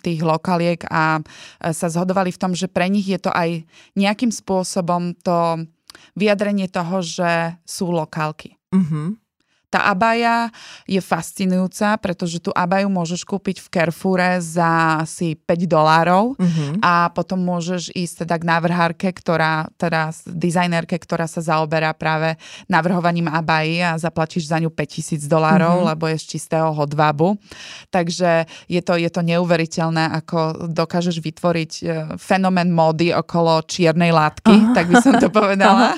[0.00, 1.20] tých lokaliek a
[1.60, 5.68] sa zhodovali v tom, že pre nich je to aj nejakým spôsobom to
[6.16, 8.56] vyjadrenie toho, že sú lokálky.
[8.72, 9.27] Mm-hmm.
[9.68, 10.48] Tá abaja
[10.88, 16.80] je fascinujúca, pretože tú abaju môžeš kúpiť v Carrefoure za asi 5 dolárov uh-huh.
[16.80, 23.28] a potom môžeš ísť teda k návrhárke, ktorá, teda dizajnerke, ktorá sa zaoberá práve navrhovaním
[23.28, 25.88] abaji a zaplatíš za ňu 5000 dolárov, uh-huh.
[25.92, 27.36] lebo je z čistého hodvábu.
[27.92, 31.82] Takže je to, je to neuveriteľné, ako dokážeš vytvoriť e,
[32.16, 34.74] fenomén módy okolo čiernej látky, uh-huh.
[34.76, 35.92] tak by som to povedala.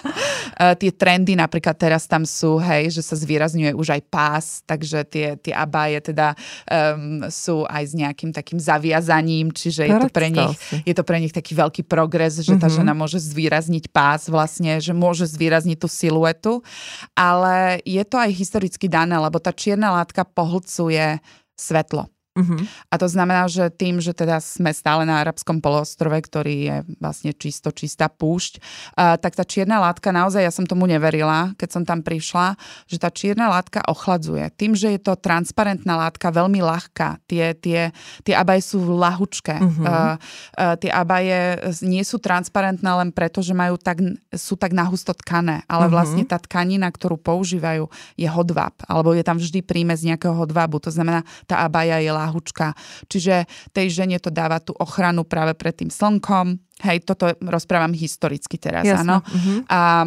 [0.61, 4.45] Uh, tie trendy napríklad teraz tam sú, hej, že sa zvýrazňujú umožňuje už aj pás,
[4.65, 10.09] takže tie, tie abáje teda um, sú aj s nejakým takým zaviazaním, čiže je to,
[10.09, 10.57] pre nich,
[10.89, 12.77] je to pre nich taký veľký progres, že tá mm-hmm.
[12.81, 16.65] žena môže zvýrazniť pás vlastne, že môže zvýrazniť tú siluetu,
[17.13, 21.21] ale je to aj historicky dané, lebo tá čierna látka pohlcuje
[21.61, 22.09] svetlo.
[22.41, 22.65] Uh-huh.
[22.89, 27.31] A to znamená, že tým, že teda sme stále na arabskom poloostrove, ktorý je vlastne
[27.37, 28.61] čisto čistá púšť,
[28.97, 32.57] uh, tak tá čierna látka, naozaj ja som tomu neverila, keď som tam prišla,
[32.89, 34.49] že tá čierna látka ochladzuje.
[34.57, 37.93] Tým, že je to transparentná látka, veľmi ľahká, tie, tie,
[38.25, 39.57] tie abaje sú lahučké.
[39.61, 39.85] Uh-huh.
[39.85, 40.15] Uh,
[40.57, 44.01] uh, tie abaje nie sú transparentné len preto, že majú tak,
[44.35, 45.95] sú tak nahusto tkané, ale uh-huh.
[45.95, 50.81] vlastne tá tkanina, ktorú používajú, je hodváb, alebo je tam vždy prímez nejakého hodvábu.
[50.85, 52.79] To znamená, tá abaja je láhučka.
[53.11, 56.55] Čiže tej žene to dáva tú ochranu práve pred tým slnkom.
[56.87, 59.03] Hej, toto rozprávam historicky teraz, Jasne.
[59.03, 59.17] áno.
[59.27, 59.59] Uh-huh.
[59.67, 60.07] A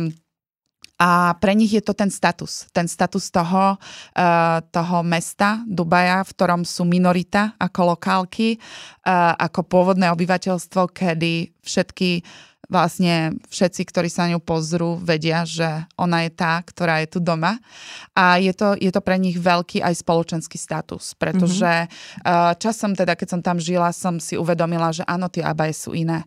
[1.03, 2.69] a pre nich je to ten status.
[2.71, 9.67] Ten status toho, uh, toho mesta Dubaja, v ktorom sú minorita ako lokálky, uh, ako
[9.67, 12.23] pôvodné obyvateľstvo, kedy všetky
[12.73, 17.19] vlastne všetci, ktorí sa na ňu pozrú, vedia, že ona je tá, ktorá je tu
[17.21, 17.61] doma.
[18.17, 22.57] A je to, je to pre nich veľký aj spoločenský status, pretože mm-hmm.
[22.57, 26.25] časom teda, keď som tam žila, som si uvedomila, že áno, tie abaje sú iné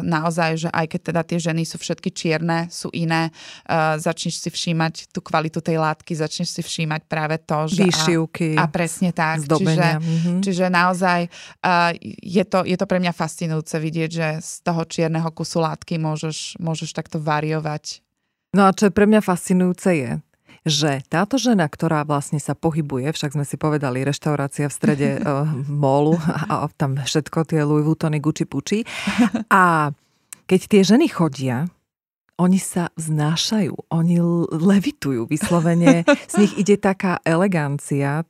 [0.00, 3.28] naozaj, že aj keď teda tie ženy sú všetky čierne, sú iné,
[3.68, 7.84] uh, začneš si všímať tú kvalitu tej látky, začneš si všímať práve to, že...
[7.84, 8.56] Výšivky.
[8.56, 9.44] A, a presne tak.
[9.44, 10.38] Čiže, mm-hmm.
[10.40, 11.28] čiže naozaj
[11.60, 11.92] uh,
[12.24, 16.56] je, to, je to pre mňa fascinujúce vidieť, že z toho čierneho kusu látky môžeš,
[16.56, 18.00] môžeš takto variovať.
[18.54, 20.10] No a čo je pre mňa fascinujúce je,
[20.64, 25.44] že táto žena, ktorá vlastne sa pohybuje, však sme si povedali, reštaurácia v strede uh,
[25.68, 28.78] mólu a, a tam všetko tie Louis Vuittony, Gucci Pucci.
[29.52, 29.92] A
[30.48, 31.68] keď tie ženy chodia,
[32.40, 34.16] oni sa vznášajú, oni
[34.50, 38.24] levitujú vyslovene, z nich ide taká elegancia,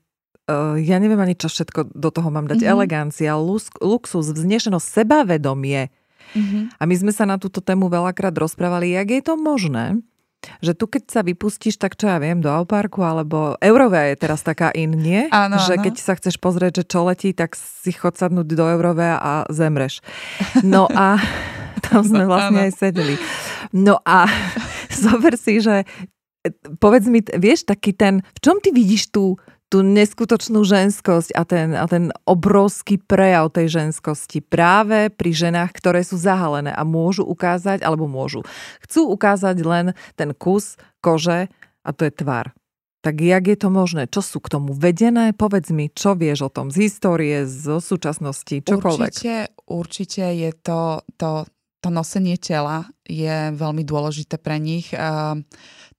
[0.50, 2.74] uh, ja neviem ani čo všetko do toho mám dať, mm-hmm.
[2.74, 5.88] elegancia, lux, luxus, vznešenosť, sebavedomie.
[6.34, 6.62] Mm-hmm.
[6.76, 10.02] A my sme sa na túto tému veľakrát rozprávali, jak je to možné,
[10.64, 14.40] že tu keď sa vypustíš, tak čo ja viem, do Auparku, alebo Eurovia je teraz
[14.44, 15.26] taká in, nie?
[15.30, 19.18] Áno, že keď sa chceš pozrieť, že čo letí, tak si chod sadnúť do Eurovia
[19.20, 20.04] a zemreš.
[20.62, 21.20] No a
[21.86, 23.16] tam sme vlastne aj sedeli.
[23.74, 24.28] No a
[25.04, 25.84] zober si, že
[26.80, 29.40] povedz mi, vieš, taký ten, v čom ty vidíš tú
[29.74, 36.06] tú neskutočnú ženskosť a ten, a ten obrovský prejav tej ženskosti práve pri ženách, ktoré
[36.06, 38.46] sú zahalené a môžu ukázať, alebo môžu,
[38.86, 41.50] chcú ukázať len ten kus kože
[41.82, 42.54] a to je tvar.
[43.02, 44.06] Tak jak je to možné?
[44.06, 45.34] Čo sú k tomu vedené?
[45.34, 49.10] Povedz mi, čo vieš o tom z histórie, zo súčasnosti, čokoľvek.
[49.10, 49.34] Určite,
[49.66, 51.50] určite je to, to,
[51.82, 54.94] to nosenie tela je veľmi dôležité pre nich.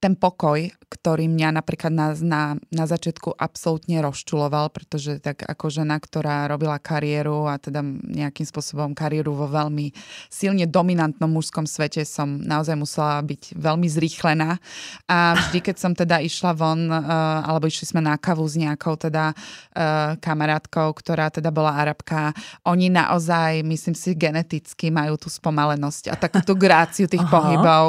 [0.05, 5.97] Ten pokoj, ktorý mňa napríklad na, na, na začiatku absolútne rozčuloval, pretože tak ako žena,
[5.97, 9.89] ktorá robila kariéru a teda nejakým spôsobom kariéru vo veľmi
[10.29, 14.61] silne dominantnom mužskom svete som naozaj musela byť veľmi zrýchlená
[15.09, 17.01] a vždy, keď som teda išla von uh,
[17.49, 22.29] alebo išli sme na kavu s nejakou teda uh, kamarátkou, ktorá teda bola arabka,
[22.69, 27.33] oni naozaj, myslím si, geneticky majú tú spomalenosť a takú tú gráciu tých Aha.
[27.33, 27.85] pohybov.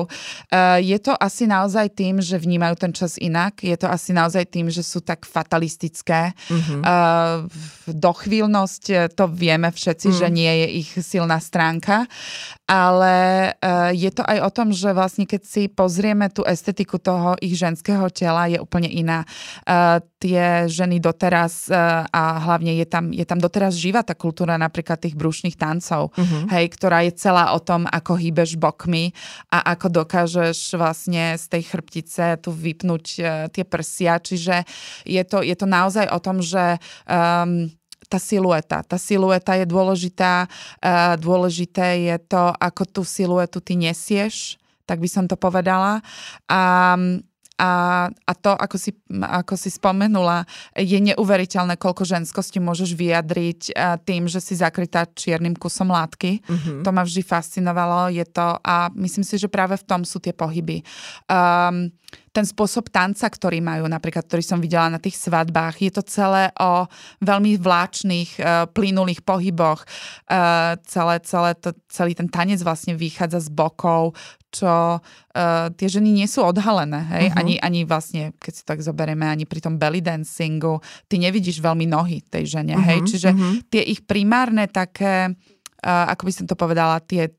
[0.49, 3.67] Uh, je to asi naozaj tým, tým, že vnímajú ten čas inak.
[3.67, 6.31] Je to asi naozaj tým, že sú tak fatalistické.
[6.47, 6.81] Mm-hmm.
[6.87, 7.51] Uh,
[7.91, 10.15] dochvíľnosť, eh, to vieme všetci, mm.
[10.15, 12.07] že nie je ich silná stránka.
[12.71, 13.15] Ale
[13.59, 17.59] uh, je to aj o tom, že vlastne keď si pozrieme tú estetiku toho ich
[17.59, 19.27] ženského tela, je úplne iná.
[19.67, 24.59] Uh, tie ženy doteraz uh, a hlavne je tam, je tam doteraz živá tá kultúra
[24.59, 26.51] napríklad tých brušných tancov, mm-hmm.
[26.51, 29.15] hej, ktorá je celá o tom, ako hýbeš bokmi
[29.55, 34.67] a ako dokážeš vlastne z tej chrbti chrbtice, tu vypnúť uh, tie prsia, čiže
[35.07, 37.71] je to, je to naozaj o tom, že um,
[38.11, 38.83] tá silueta.
[38.83, 40.51] Tá silueta je dôležitá.
[40.83, 46.03] Uh, dôležité je to, ako tú siluetu ty nesieš, tak by som to povedala.
[46.51, 46.95] A
[47.57, 50.45] a, a to, ako si, ako si spomenula,
[50.77, 53.61] je neuveriteľné, koľko ženskosti môžeš vyjadriť
[54.05, 56.45] tým, že si zakrytá čiernym kusom látky.
[56.45, 56.85] Mm-hmm.
[56.85, 58.13] To ma vždy fascinovalo.
[58.13, 60.85] Je to, a myslím si, že práve v tom sú tie pohyby.
[61.33, 61.89] Um,
[62.37, 66.53] ten spôsob tanca, ktorý majú, napríklad, ktorý som videla na tých svadbách, je to celé
[66.61, 66.85] o
[67.25, 69.89] veľmi vláčných, uh, plynulých pohyboch.
[70.29, 74.13] Uh, celé, celé to, celý ten tanec vlastne vychádza z bokov,
[74.53, 77.25] čo uh, tie ženy nie sú odhalené, hej?
[77.33, 77.41] Uh-huh.
[77.41, 81.89] Ani, ani vlastne, keď si tak zoberieme, ani pri tom belly dancingu, ty nevidíš veľmi
[81.89, 82.89] nohy tej žene, uh-huh.
[82.93, 82.99] hej?
[83.01, 83.53] Mhm, Čiže uh-huh.
[83.73, 87.33] tie ich primárne také, uh, ako by som to povedala, tie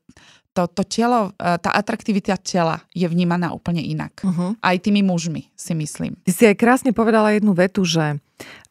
[0.58, 4.18] to, to telo, e, tá atraktivita tela je vnímaná úplne inak.
[4.26, 4.58] Uh-huh.
[4.58, 6.18] Aj tými mužmi, si myslím.
[6.26, 8.18] Ty si aj krásne povedala jednu vetu, že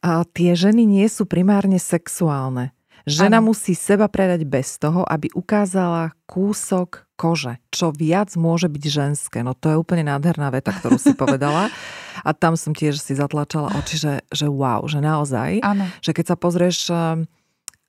[0.04, 2.76] a, tie ženy nie sú primárne sexuálne.
[3.08, 3.56] Žena ano.
[3.56, 7.56] musí seba predať bez toho, aby ukázala kúsok kože.
[7.72, 9.40] Čo viac môže byť ženské.
[9.48, 11.72] No to je úplne nádherná veta, ktorú si povedala.
[12.28, 15.64] A tam som tiež si zatlačala oči, že, že wow, že naozaj.
[15.64, 15.88] Ano.
[16.04, 16.78] Že keď sa pozrieš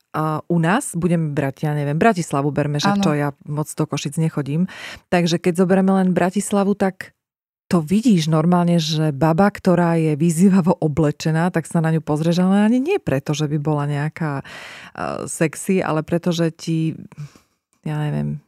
[0.08, 4.16] Uh, u nás budeme brať, ja neviem, Bratislavu berme, že čo ja moc do Košic
[4.16, 4.64] nechodím.
[5.12, 7.12] Takže keď zoberieme len Bratislavu, tak
[7.68, 12.64] to vidíš normálne, že baba, ktorá je vyzývavo oblečená, tak sa na ňu pozrieš, ale
[12.64, 16.96] ani nie preto, že by bola nejaká uh, sexy, ale preto, že ti,
[17.84, 18.40] ja neviem,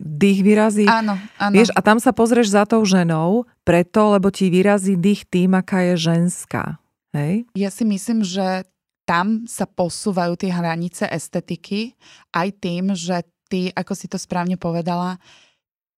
[0.00, 0.88] dých vyrazí.
[0.88, 1.52] Áno, áno.
[1.52, 5.92] Vieš, a tam sa pozrieš za tou ženou, preto, lebo ti vyrazí dých tým, aká
[5.92, 6.80] je ženská.
[7.12, 7.44] Hej?
[7.52, 8.64] Ja si myslím, že
[9.02, 11.98] tam sa posúvajú tie hranice estetiky
[12.30, 15.18] aj tým, že ty, ako si to správne povedala,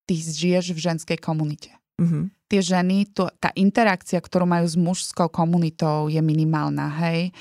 [0.09, 1.73] ty žiješ v ženskej komunite.
[2.01, 7.35] Mm-hmm tie ženy, to, tá interakcia, ktorú majú s mužskou komunitou je minimálna, hej.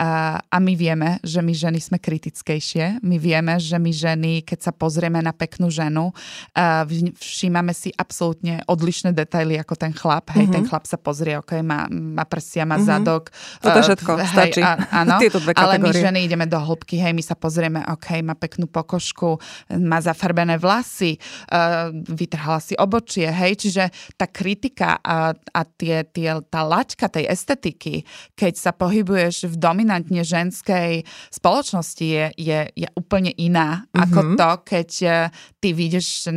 [0.00, 3.04] A, a my vieme, že my ženy sme kritickejšie.
[3.04, 6.16] My vieme, že my ženy, keď sa pozrieme na peknú ženu,
[6.56, 6.88] a
[7.20, 10.32] všímame si absolútne odlišné detaily ako ten chlap.
[10.32, 10.56] Hej, mm-hmm.
[10.56, 12.88] ten chlap sa pozrie, ok, má, má prsia, má mm-hmm.
[12.88, 13.28] zadok.
[13.60, 14.60] Toto uh, všetko, hej, stačí.
[14.64, 14.72] A,
[15.04, 15.20] áno,
[15.60, 19.36] ale my ženy ideme do hĺbky, hej, my sa pozrieme, ok, má peknú pokožku,
[19.76, 21.20] má zafarbené vlasy,
[21.52, 23.84] uh, vytrhala si obočie, hej, čiže
[24.16, 29.56] tá kritika a, a tie, tie, tá laťka tej estetiky, keď sa pohybuješ v
[29.90, 31.02] dominantne ženskej
[31.34, 34.02] spoločnosti, je, je, je úplne iná mm-hmm.
[34.06, 34.34] ako mhm.
[34.38, 35.10] to, keď e,
[35.58, 36.30] ty vidíš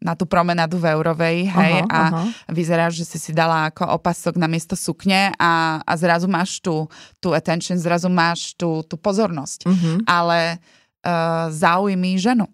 [0.00, 2.28] na tú promenádu v Eurovej, hej, uh-huh, a uh-huh.
[2.48, 6.88] vyzeráš, že si si dala ako opasok na miesto sukne a, a zrazu máš tú,
[7.20, 9.68] tú attention, zrazu máš tú, tú pozornosť.
[9.68, 9.96] Uh-huh.
[10.08, 10.58] Ale
[11.04, 12.48] uh, zaujmi ženu.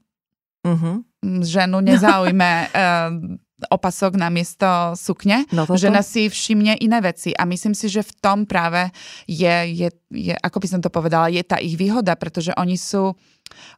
[0.66, 1.06] Uh-huh.
[1.22, 7.37] Ženu nezaujme uh, opasok na miesto sukne, no žena si všimne iné veci.
[7.37, 8.88] A myslím si, že v tom práve
[9.29, 13.12] je, je, je, ako by som to povedala, je tá ich výhoda, pretože oni sú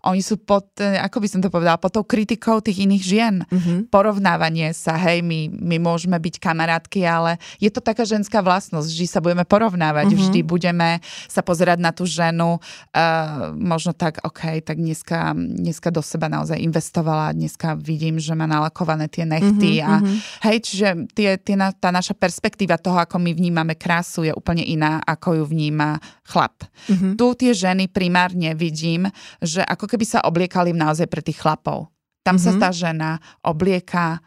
[0.06, 3.34] oni sú pod, e, ako by som to povedala, pod tou kritikou tých iných žien.
[3.46, 3.78] Mm-hmm.
[3.88, 9.06] Porovnávanie sa, hej, my, my môžeme byť kamarátky, ale je to taká ženská vlastnosť, že
[9.08, 10.22] sa budeme porovnávať, mm-hmm.
[10.28, 10.88] vždy budeme
[11.30, 16.58] sa pozerať na tú ženu, uh, možno tak, ok, tak dneska, dneska do seba naozaj
[16.60, 19.88] investovala, dneska vidím, že má nalakované tie nechty mm-hmm.
[19.88, 20.14] a mhm.
[20.50, 25.00] hej, čiže tie, tie, tá naša perspektíva toho, ako my vnímame krásu, je úplne iná,
[25.02, 26.64] ako ju vníma chlap.
[26.88, 27.12] Mm-hmm.
[27.18, 29.06] Tu tie ženy primárne vidím,
[29.38, 31.86] že že ako keby sa obliekali naozaj pre tých chlapov.
[32.26, 32.42] Tam mm-hmm.
[32.42, 32.60] sa mhm.
[32.60, 33.10] tá žena
[33.46, 34.18] oblieka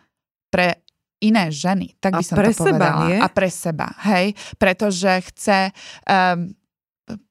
[0.48, 0.80] pre
[1.20, 2.80] iné ženy, tak by a som pre to povedala.
[2.80, 3.18] Seba, nie?
[3.20, 4.26] A pre seba, hej.
[4.56, 5.60] Pretože chce
[6.08, 6.56] um,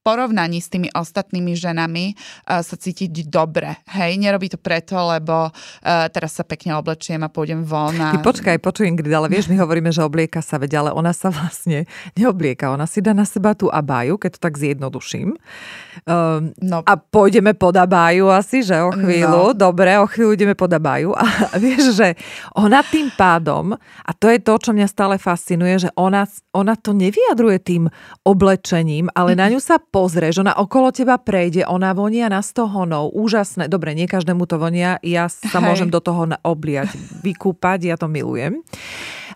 [0.04, 3.80] porovnaní s tými ostatnými ženami uh, sa cítiť dobre.
[3.88, 7.96] Hej, nerobí to preto, lebo uh, teraz sa pekne oblečiem a pôjdem von.
[7.96, 8.12] A...
[8.12, 11.32] Ty počkaj, počuj Ingrid, ale vieš, my hovoríme, že oblieka sa vedia, ale ona sa
[11.32, 11.88] vlastne
[12.20, 12.68] neoblieka.
[12.68, 15.40] Ona si dá na seba tú abáju, keď to tak zjednoduším.
[16.04, 16.84] Um, no.
[16.84, 19.56] A pôjdeme pod abáju asi, že o chvíľu.
[19.56, 19.56] No.
[19.56, 21.16] Dobre, o chvíľu ideme pod abáju.
[21.16, 22.12] A vieš, že
[22.52, 26.92] ona tým pádom, a to je to, čo mňa stále fascinuje, že ona, ona to
[26.92, 27.88] nevyjadruje tým
[28.26, 33.70] oblečením, ale na ňu sa pozrieš, ona okolo teba prejde, ona vonia na stohonov, úžasné.
[33.70, 35.66] Dobre, nie každému to vonia, ja sa Hej.
[35.70, 36.90] môžem do toho obliať,
[37.22, 38.66] vykúpať, ja to milujem.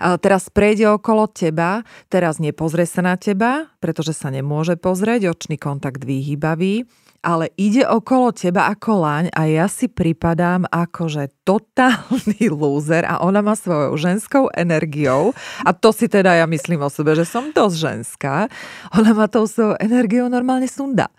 [0.03, 5.55] A teraz prejde okolo teba, teraz nepozrie sa na teba, pretože sa nemôže pozrieť, očný
[5.55, 6.91] kontakt výhybavý
[7.23, 13.23] ale ide okolo teba ako laň a ja si pripadám ako, že totálny lúzer a
[13.23, 15.35] ona má svojou ženskou energiou
[15.67, 18.47] a to si teda ja myslím o sebe, že som dosť ženská.
[18.95, 21.11] Ona má tou svojou energiou normálne sunda.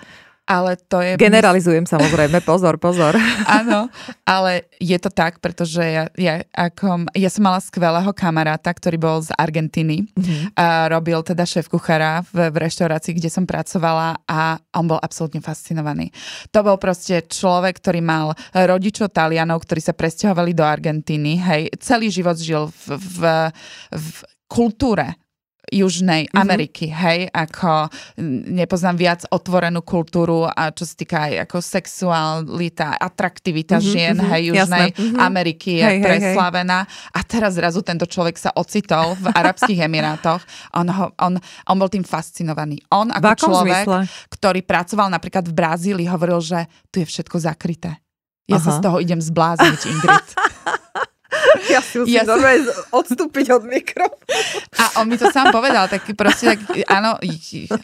[0.49, 1.13] Ale to je...
[1.13, 3.13] Generalizujem samozrejme, pozor, pozor.
[3.61, 3.85] Áno,
[4.25, 9.21] ale je to tak, pretože ja, ja, ako, ja som mala skvelého kamaráta, ktorý bol
[9.21, 10.57] z Argentíny mm-hmm.
[10.57, 15.37] a robil teda šéf kuchára v, v reštaurácii, kde som pracovala a on bol absolútne
[15.37, 16.09] fascinovaný.
[16.49, 22.09] To bol proste človek, ktorý mal rodičov Talianov, ktorí sa presťahovali do Argentíny, hej, celý
[22.09, 23.19] život žil v, v,
[23.93, 24.07] v
[24.49, 25.13] kultúre
[25.69, 26.41] Južnej mm-hmm.
[26.41, 27.87] Ameriky, hej, ako
[28.49, 34.31] nepoznám viac otvorenú kultúru a čo sa týka aj ako sexualita, atraktivita mm-hmm, žien, mm-hmm,
[34.33, 35.19] hej, Južnej mm-hmm.
[35.21, 37.15] Ameriky je hej, preslavená hej, hej.
[37.15, 40.41] a teraz zrazu tento človek sa ocitol v Arabských Emirátoch.
[40.75, 42.81] On, ho, on, on bol tým fascinovaný.
[42.89, 43.99] On ako človek, zmysle?
[44.33, 48.01] ktorý pracoval napríklad v Brazílii, hovoril, že tu je všetko zakryté.
[48.49, 48.65] Ja Aha.
[48.65, 50.27] sa z toho idem zblázniť, Ingrid.
[51.73, 52.65] Ja si musím ja si...
[52.89, 54.09] odstúpiť od mikro.
[54.79, 56.59] A on mi to sám povedal, tak proste, tak,
[56.89, 57.17] áno,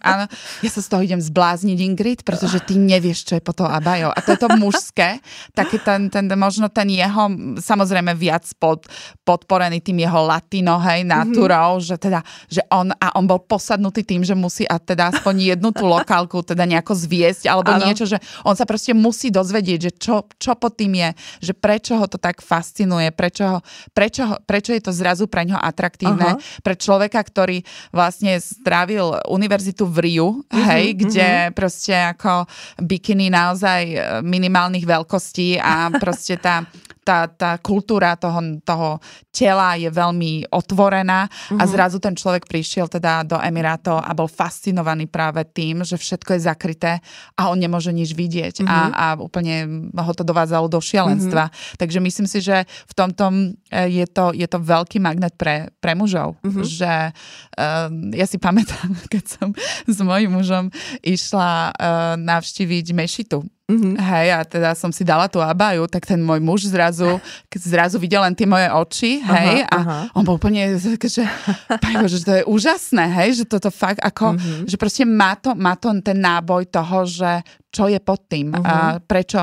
[0.01, 0.25] áno,
[0.61, 4.09] ja sa z toho idem zblázniť, Ingrid, pretože ty nevieš, čo je po to abajo.
[4.09, 5.21] A to je to mužské,
[5.53, 7.29] taký ten, ten, možno ten jeho,
[7.61, 8.89] samozrejme viac pod,
[9.21, 11.87] podporený tým jeho latino, hej, naturou, mm-hmm.
[11.87, 15.69] že teda, že on, a on bol posadnutý tým, že musí a teda aspoň jednu
[15.71, 17.85] tú lokálku teda nejako zviesť, alebo ano.
[17.85, 21.09] niečo, že on sa proste musí dozvedieť, že čo, čo pod tým je,
[21.51, 23.59] že prečo ho to tak fascinuje, prečo ho,
[23.93, 26.35] prečo, prečo je to zrazu pre ňo atraktívne.
[26.35, 26.61] Uh-huh.
[26.65, 27.61] Pre človeka, ktorý
[27.93, 31.55] vlastne strávil univerzitu v Riu, uh-huh, hej, kde uh-huh.
[31.55, 32.49] proste ako
[32.81, 36.65] bikiny naozaj e, minimálnych veľkostí a proste tá
[37.05, 38.97] tá, tá kultúra toho, toho
[39.29, 41.61] tela je veľmi otvorená uh-huh.
[41.61, 41.69] a mhm.
[41.69, 46.41] zrazu ten človek prišiel teda do Emirátov a bol fascinovaný práve tým, že všetko je
[46.41, 46.91] zakryté
[47.37, 48.73] a on nemôže nič vidieť uh-huh.
[48.73, 51.53] a, a úplne ho to dovádzalo do šialenstva.
[51.53, 51.77] Uh-huh.
[51.77, 55.93] Takže myslím si, že v tomto e, je to, je to veľký magnet pre, pre
[55.93, 56.65] mužov, uh-huh.
[56.65, 57.87] že uh,
[58.17, 59.47] ja si pamätám, keď som
[59.85, 60.73] s mojím mužom
[61.05, 63.97] išla uh, navštíviť mešitu Mm-hmm.
[63.97, 67.17] Hej, a teda som si dala tú abaju, tak ten môj muž zrazu,
[67.49, 69.99] keď zrazu videl len tie moje oči, hej, aha, a aha.
[70.13, 74.69] on bol úplne, že, že to je úžasné, hej, že toto fakt ako, mm-hmm.
[74.69, 77.41] že proste má to, má to ten náboj toho, že
[77.73, 78.63] čo je pod tým, uh-huh.
[78.63, 78.97] a mhm.
[79.03, 79.41] prečo,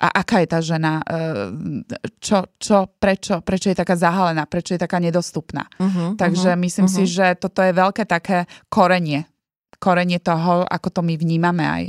[0.00, 1.20] a aká je tá žena, e,
[2.16, 5.68] čo, čo, prečo, prečo je taká zahalená, prečo je taká nedostupná.
[5.76, 7.04] Uh-huh, Takže uh-huh, myslím uh-huh.
[7.04, 9.28] si, že toto je veľké také korenie,
[9.76, 11.84] korenie toho, ako to my vnímame aj.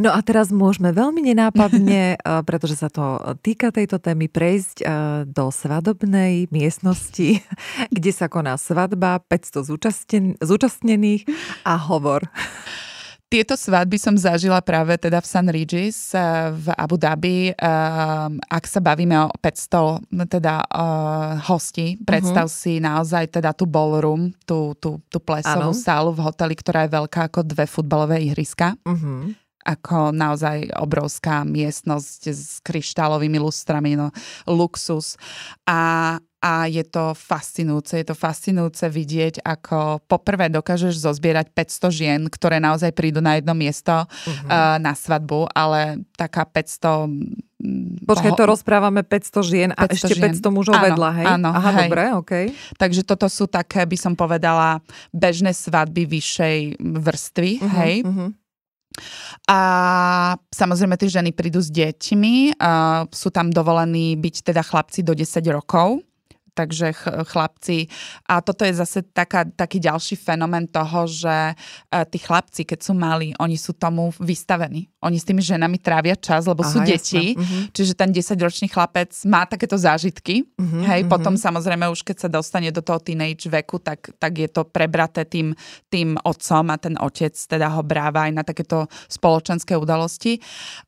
[0.00, 4.88] No a teraz môžeme veľmi nenápadne, eh, pretože sa to týka tejto témy, prejsť eh,
[5.28, 7.44] do svadobnej miestnosti,
[7.94, 11.28] kde sa koná svadba, 500 zúčastnen- zúčastnených
[11.68, 12.24] a hovor.
[13.30, 17.52] Tieto svadby som zažila práve teda v San Regis eh, v Abu Dhabi.
[18.40, 20.64] Ak sa bavíme o 500 teda
[21.44, 22.58] hostí, predstav uh-huh.
[22.64, 25.78] si naozaj teda tú ballroom, tú, tú, tú plesovú ano.
[25.78, 28.80] sálu v hoteli, ktorá je veľká ako dve futbalové ihriska.
[28.82, 29.36] Uh-huh
[29.70, 34.10] ako naozaj obrovská miestnosť s kryštálovými lustrami, no,
[34.50, 35.14] luxus.
[35.62, 38.02] A, a je to fascinujúce.
[38.02, 43.54] Je to fascinujúce vidieť, ako poprvé dokážeš zozbierať 500 žien, ktoré naozaj prídu na jedno
[43.54, 44.46] miesto uh-huh.
[44.50, 47.50] uh, na svadbu, ale taká 500
[48.08, 50.32] Počkaj, to rozprávame 500 žien 500 a ešte žien.
[50.32, 51.26] 500 mužov áno, vedľa, hej?
[51.28, 51.80] Áno, Aha, hej.
[51.84, 52.44] dobre, Okay.
[52.80, 54.80] Takže toto sú také, by som povedala,
[55.12, 57.94] bežné svadby vyššej vrstvy, uh-huh, hej?
[58.00, 58.32] Uh-huh.
[59.48, 59.60] A
[60.50, 65.40] samozrejme tie ženy prídu s deťmi, a sú tam dovolení byť teda chlapci do 10
[65.54, 66.02] rokov
[66.54, 66.92] takže
[67.26, 67.86] chlapci.
[68.28, 72.92] A toto je zase taká, taký ďalší fenomén toho, že uh, tí chlapci, keď sú
[72.92, 74.90] mali, oni sú tomu vystavení.
[75.00, 77.32] Oni s tými ženami trávia čas, lebo Aha, sú deti.
[77.32, 77.72] Uh-huh.
[77.72, 80.44] Čiže ten 10-ročný chlapec má takéto zážitky.
[80.44, 81.12] Uh-huh, hej, uh-huh.
[81.12, 85.24] potom samozrejme už keď sa dostane do toho teenage veku, tak, tak je to prebraté
[85.24, 85.56] tým,
[85.88, 90.36] tým otcom a ten otec teda ho bráva aj na takéto spoločenské udalosti.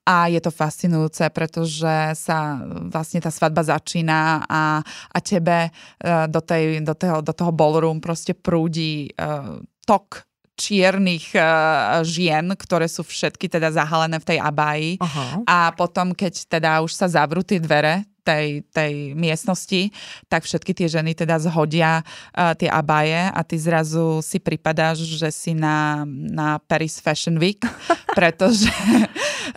[0.04, 2.60] A je to fascinujúce, pretože sa
[2.92, 7.98] vlastne tá svadba začína a, a tebe uh, do, tej, do, toho, do toho ballroom
[7.98, 14.92] proste prúdi uh, tok čiernych uh, žien, ktoré sú všetky teda zahalené v tej abáji.
[15.00, 15.42] Uh-huh.
[15.48, 19.90] A potom, keď teda už sa zavrú tie dvere tej, tej miestnosti,
[20.30, 25.28] tak všetky tie ženy teda zhodia uh, tie abaje a ty zrazu si pripadáš, že
[25.34, 27.58] si na, na Paris Fashion Week,
[28.18, 28.70] pretože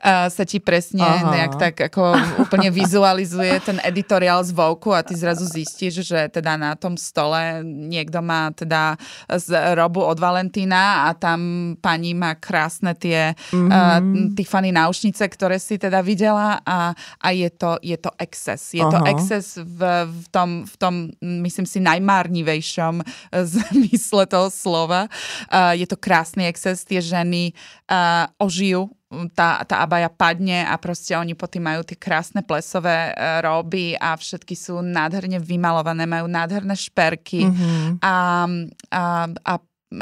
[0.01, 1.29] uh, sa ti presne Aha.
[1.29, 6.57] nejak tak ako úplne vizualizuje ten editoriál z Vogue a ty zrazu zistíš, že teda
[6.57, 8.97] na tom stole niekto má teda
[9.29, 13.69] z robu od Valentína a tam pani má krásne tie mm-hmm.
[13.69, 13.99] uh,
[14.33, 18.73] Tiffany náušnice, ktoré si teda videla a, a je, to, je to excess exces.
[18.73, 18.91] Je Aha.
[18.91, 23.03] to exces v, v, tom, v tom, myslím si, najmárnivejšom
[23.53, 25.11] zmysle toho slova.
[25.51, 27.51] Uh, je to krásny exces, tie ženy
[27.91, 28.87] uh, ožijú
[29.31, 34.17] tá, tá abaja padne a proste oni potom majú tie krásne plesové uh, roby a
[34.17, 38.03] všetky sú nádherne vymalované, majú nádherné šperky mm-hmm.
[38.03, 38.15] a,
[38.91, 39.03] a,
[39.45, 39.53] a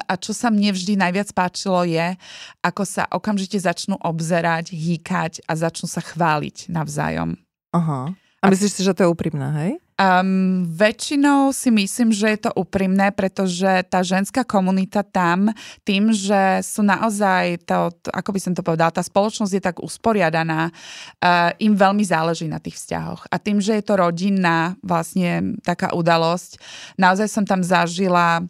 [0.08, 2.16] a čo sa mne vždy najviac páčilo je,
[2.64, 7.36] ako sa okamžite začnú obzerať, hýkať a začnú sa chváliť navzájom.
[7.76, 8.16] Aha.
[8.44, 9.72] A myslíš si, že to je úprimné, hej?
[9.96, 15.48] Um, väčšinou si myslím, že je to úprimné, pretože tá ženská komunita tam,
[15.88, 19.78] tým, že sú naozaj, to, to, ako by som to povedala, tá spoločnosť je tak
[19.80, 23.32] usporiadaná, uh, im veľmi záleží na tých vzťahoch.
[23.32, 26.60] A tým, že je to rodinná vlastne taká udalosť,
[27.00, 28.44] naozaj som tam zažila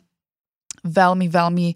[0.81, 1.67] veľmi, veľmi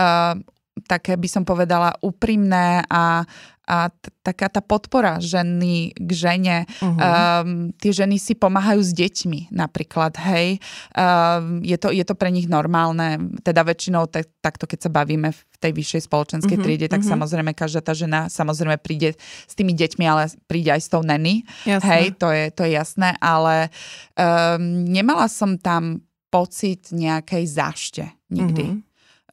[0.00, 0.40] uh,
[0.84, 3.24] také by som povedala úprimné a
[3.66, 6.56] a t- taká tá podpora ženy k žene.
[6.78, 6.94] Uh-huh.
[6.94, 10.62] Um, tie ženy si pomáhajú s deťmi napríklad, hej.
[10.94, 15.34] Um, je, to, je to pre nich normálne, teda väčšinou te, takto, keď sa bavíme
[15.34, 16.66] v tej vyššej spoločenskej uh-huh.
[16.66, 17.12] triede, tak uh-huh.
[17.18, 21.42] samozrejme každá tá žena samozrejme príde s tými deťmi, ale príde aj s tou neny.
[21.66, 23.74] Hej, to je, to je jasné, ale
[24.14, 28.78] um, nemala som tam pocit nejakej zášte nikdy.
[28.78, 28.85] Uh-huh.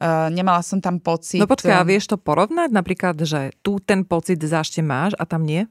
[0.04, 1.40] Uh, nemala som tam pocit...
[1.40, 2.76] No počkaj, a vieš to porovnať?
[2.76, 5.64] Napríklad, že tu ten pocit zášte máš a tam nie?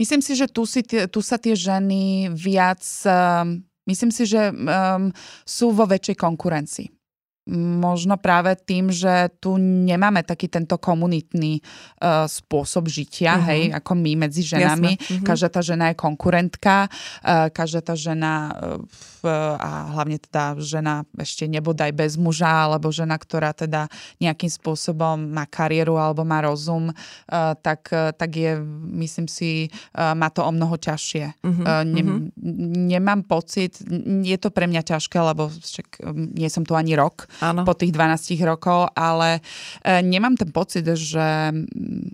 [0.00, 2.80] Myslím si, že tu, si, tu sa tie ženy viac...
[3.04, 5.12] Um, myslím si, že um,
[5.44, 6.95] sú vo väčšej konkurencii
[7.54, 11.62] možno práve tým, že tu nemáme taký tento komunitný
[12.02, 13.46] uh, spôsob žitia, uh-huh.
[13.46, 14.98] hej, ako my medzi ženami.
[14.98, 15.22] Uh-huh.
[15.22, 18.82] Každá tá žena je konkurentka, uh, každá tá žena uh,
[19.62, 23.86] a hlavne teda žena ešte nebodaj bez muža, alebo žena, ktorá teda
[24.18, 28.58] nejakým spôsobom má kariéru alebo má rozum, uh, tak, uh, tak je,
[28.98, 31.46] myslím si, uh, má to o mnoho ťažšie.
[31.46, 31.62] Uh-huh.
[31.62, 32.26] Uh, ne, uh-huh.
[32.90, 33.78] Nemám pocit,
[34.22, 36.02] je to pre mňa ťažké, lebo však
[36.34, 37.64] nie som tu ani rok, Áno.
[37.64, 39.40] po tých 12 rokov, ale
[39.84, 41.30] e, nemám ten pocit, že,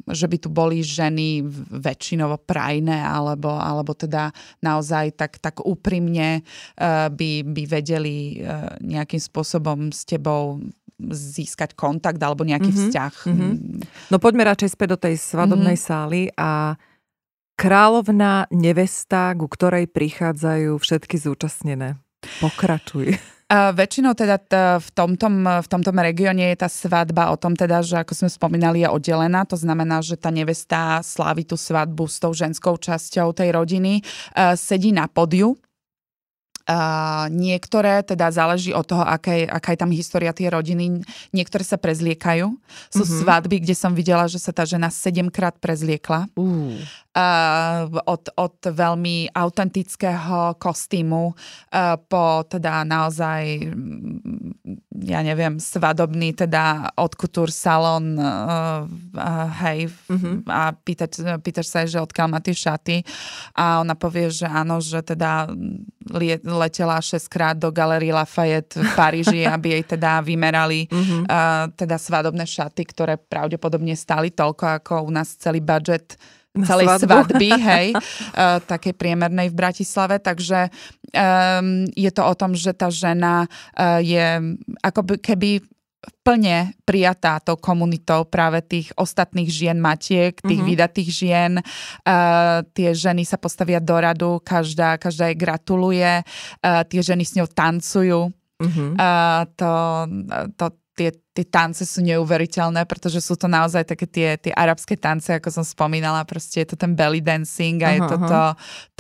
[0.09, 6.83] že by tu boli ženy väčšinovo prajné, alebo, alebo teda naozaj tak, tak úprimne e,
[7.11, 10.63] by, by vedeli e, nejakým spôsobom s tebou
[11.11, 12.87] získať kontakt alebo nejaký mm-hmm.
[12.87, 13.15] vzťah.
[13.27, 13.55] Mm-hmm.
[14.15, 15.91] No poďme radšej späť do tej svadobnej mm-hmm.
[15.91, 16.79] sály a
[17.59, 21.99] kráľovná nevesta, ku ktorej prichádzajú všetky zúčastnené.
[22.39, 23.19] Pokračuj.
[23.53, 27.85] Uh, väčšinou teda t- v, tomto, v tomto regióne je tá svadba o tom teda,
[27.85, 29.45] že ako sme spomínali, je oddelená.
[29.45, 34.01] To znamená, že tá nevesta slávi tú svadbu s tou ženskou časťou tej rodiny.
[34.33, 35.61] Uh, sedí na podiu
[36.63, 41.03] Uh, niektoré, teda záleží od toho, aká je, aká je tam história tej rodiny,
[41.35, 42.55] niektoré sa prezliekajú.
[42.87, 43.19] Sú mm-hmm.
[43.27, 46.31] svadby, kde som videla, že sa tá žena sedemkrát prezliekla.
[46.39, 46.79] Uh.
[47.13, 53.69] Od, od veľmi autentického kostýmu uh, po teda naozaj
[55.03, 60.47] ja neviem, svadobný teda od couture salon uh, uh, hej mm-hmm.
[60.47, 61.11] a pýtať,
[61.43, 63.03] pýtaš sa že odkiaľ má tie šaty
[63.59, 65.51] a ona povie, že áno, že teda
[66.47, 71.23] letela 6 krát do Galerie Lafayette v Paríži, aby jej teda vymerali mm-hmm.
[71.27, 76.15] uh, teda svadobné šaty, ktoré pravdepodobne stáli toľko ako u nás celý budget
[76.53, 77.09] celej svadbu.
[77.09, 82.93] svadby, hej, uh, takej priemernej v Bratislave, takže um, je to o tom, že tá
[82.93, 85.65] žena uh, je ako keby
[86.27, 90.71] plne prijatá tou komunitou práve tých ostatných žien matiek, tých mm-hmm.
[90.75, 91.53] vydatých žien.
[92.03, 97.39] Uh, tie ženy sa postavia do radu, každá, každá jej gratuluje, uh, tie ženy s
[97.39, 98.35] ňou tancujú.
[98.63, 98.91] Mm-hmm.
[98.99, 99.73] Uh, to,
[100.59, 100.67] to,
[100.99, 105.49] tie, tie tance sú neuveriteľné, pretože sú to naozaj také tie, tie arabské tance, ako
[105.49, 108.43] som spomínala, proste je to ten belly dancing a uh-huh, je to to,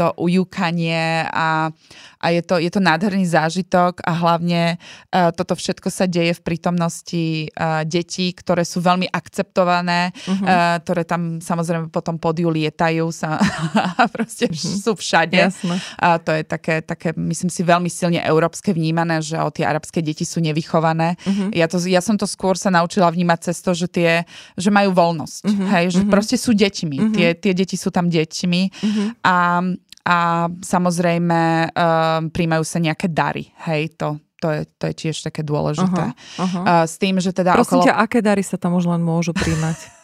[0.00, 1.68] to ujúkanie a,
[2.16, 4.80] a je, to, je to nádherný zážitok a hlavne
[5.12, 10.32] uh, toto všetko sa deje v prítomnosti uh, detí, ktoré sú veľmi akceptované, uh-huh.
[10.48, 13.36] uh, ktoré tam samozrejme potom podiu lietajú sa,
[14.00, 14.80] a proste uh-huh.
[14.80, 15.36] sú všade.
[15.36, 15.76] Jasne.
[16.00, 20.00] A to je také, také, myslím si, veľmi silne európske vnímané, že o tie arabské
[20.00, 21.20] deti sú nevychované.
[21.28, 21.52] Uh-huh.
[21.52, 24.22] Ja, to, ja som to skôr sa naučila vnímať cez to, že, tie,
[24.54, 25.42] že majú voľnosť.
[25.42, 26.12] Uh-huh, hej, že uh-huh.
[26.14, 26.96] proste sú deťmi.
[27.02, 27.14] Uh-huh.
[27.18, 28.62] Tie, tie deti sú tam deťmi.
[28.70, 29.08] Uh-huh.
[29.26, 29.58] A,
[30.06, 30.16] a
[30.46, 31.40] samozrejme
[31.74, 33.50] um, príjmajú sa nejaké dary.
[33.66, 36.14] Hej, to, to je, to je tiež také dôležité.
[36.14, 36.62] Uh-huh, uh-huh.
[36.62, 37.86] Uh, s tým, že teda Prosím okolo...
[37.90, 39.78] ťa, aké dary sa tam už len môžu príjmať?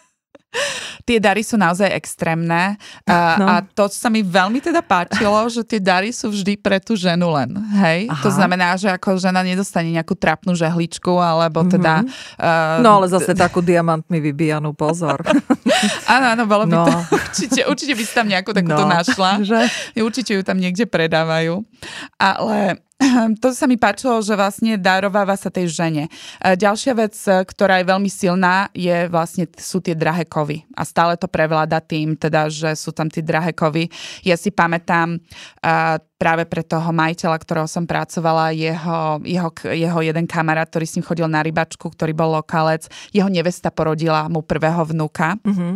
[1.08, 2.76] tie dary sú naozaj extrémne
[3.08, 3.44] a, no.
[3.48, 7.32] a to sa mi veľmi teda páčilo, že tie dary sú vždy pre tú ženu
[7.32, 8.12] len, hej?
[8.12, 8.20] Aha.
[8.20, 11.70] To znamená, že ako žena nedostane nejakú trapnú žehličku, alebo mhm.
[11.72, 11.94] teda...
[12.04, 12.40] Mm-hmm.
[12.40, 15.24] Uh, no ale zase takú diamantmi vybijanú, pozor.
[16.12, 16.84] áno, áno, bolo by no.
[16.84, 16.92] to...
[17.28, 19.30] Určite, určite by si tam nejakú takúto no, našla.
[19.48, 19.60] Že?
[20.02, 21.62] Určite ju tam niekde predávajú.
[22.18, 22.82] Ale
[23.42, 26.10] to sa mi páčilo, že vlastne darováva sa tej žene.
[26.42, 30.66] E, ďalšia vec, e, ktorá je veľmi silná, je vlastne, sú tie drahé kovy.
[30.74, 33.86] A stále to prevláda tým, teda, že sú tam tie drahé kovy.
[34.26, 40.26] Ja si pamätám uh, práve pre toho majiteľa, ktorého som pracovala, jeho, jeho, jeho jeden
[40.26, 44.82] kamarát, ktorý s ním chodil na rybačku, ktorý bol lokalec, jeho nevesta porodila mu prvého
[44.82, 45.38] vnúka.
[45.46, 45.72] Mm-hmm.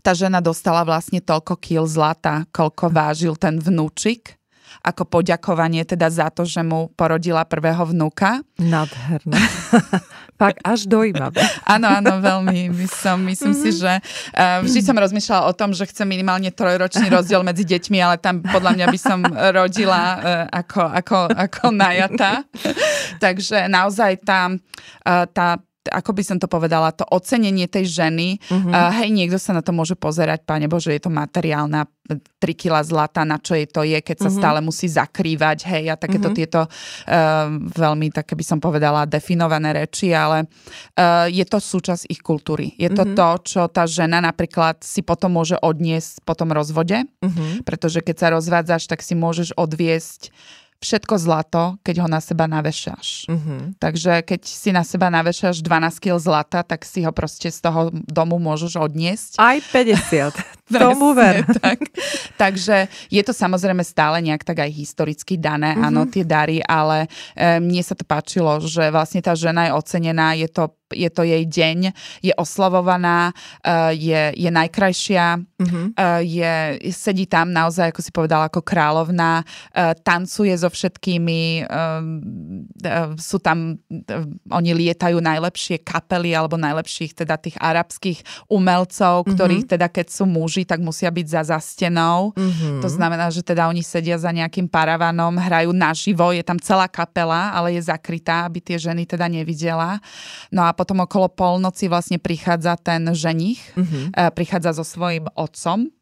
[0.00, 4.39] Tá žena dostala vlastne toľko kil zlata, koľko vážil ten vnúčik
[4.80, 8.40] ako poďakovanie teda za to, že mu porodila prvého vnúka.
[8.56, 9.36] Nadherné.
[10.40, 11.40] Pak až dojímavé.
[11.68, 12.72] áno, áno, veľmi.
[12.88, 13.64] Som, myslím mm-hmm.
[13.64, 13.78] si, mhm.
[13.78, 13.92] že
[14.36, 18.40] uh, vždy som rozmýšľala o tom, že chcem minimálne trojročný rozdiel medzi deťmi, ale tam
[18.40, 19.20] podľa mňa by som
[19.52, 22.48] rodila uh, ako, ako, ako najata.
[23.22, 28.68] Takže naozaj tá, uh, tá ako by som to povedala, to ocenenie tej ženy, uh-huh.
[28.68, 32.84] uh, hej, niekto sa na to môže pozerať, páne Bože, je to materiálna 3 kg
[32.84, 34.40] zlata, na čo jej to je, keď sa uh-huh.
[34.44, 36.36] stále musí zakrývať, hej, a takéto uh-huh.
[36.36, 42.20] tieto uh, veľmi, také by som povedala, definované reči, ale uh, je to súčasť ich
[42.20, 42.76] kultúry.
[42.76, 43.16] Je to uh-huh.
[43.16, 47.64] to, čo tá žena napríklad si potom môže odniesť po tom rozvode, uh-huh.
[47.64, 50.28] pretože keď sa rozvádzaš, tak si môžeš odviesť
[50.80, 53.28] všetko zlato, keď ho na seba navešaš.
[53.28, 53.76] Uh-huh.
[53.76, 57.92] Takže keď si na seba navešaš 12 kg zlata, tak si ho proste z toho
[58.08, 59.36] domu môžeš odniesť.
[59.36, 60.32] Aj 50.
[60.82, 61.42] Tomu ver.
[61.60, 61.78] Tak.
[62.40, 65.92] Takže je to samozrejme stále nejak tak aj historicky dané, uh-huh.
[65.92, 67.04] áno, tie dary, ale
[67.36, 71.22] e, mne sa to páčilo, že vlastne tá žena je ocenená, je to je to
[71.22, 73.30] jej deň, je oslavovaná,
[73.62, 75.84] uh, je, je najkrajšia, uh-huh.
[75.94, 82.02] uh, je, sedí tam naozaj, ako si povedala, ako kráľovná, uh, tancuje so všetkými, uh,
[82.82, 89.30] uh, sú tam, uh, oni lietajú najlepšie kapely alebo najlepších teda tých arabských umelcov, uh-huh.
[89.34, 92.32] ktorých teda keď sú muži, tak musia byť za zastenou.
[92.32, 92.80] Uh-huh.
[92.80, 97.52] To znamená, že teda oni sedia za nejakým paravanom, hrajú naživo, je tam celá kapela,
[97.52, 100.00] ale je zakrytá, aby tie ženy teda nevidela.
[100.48, 104.32] No a potom okolo polnoci vlastne prichádza ten ženich, uh-huh.
[104.32, 105.92] prichádza so svojím otcom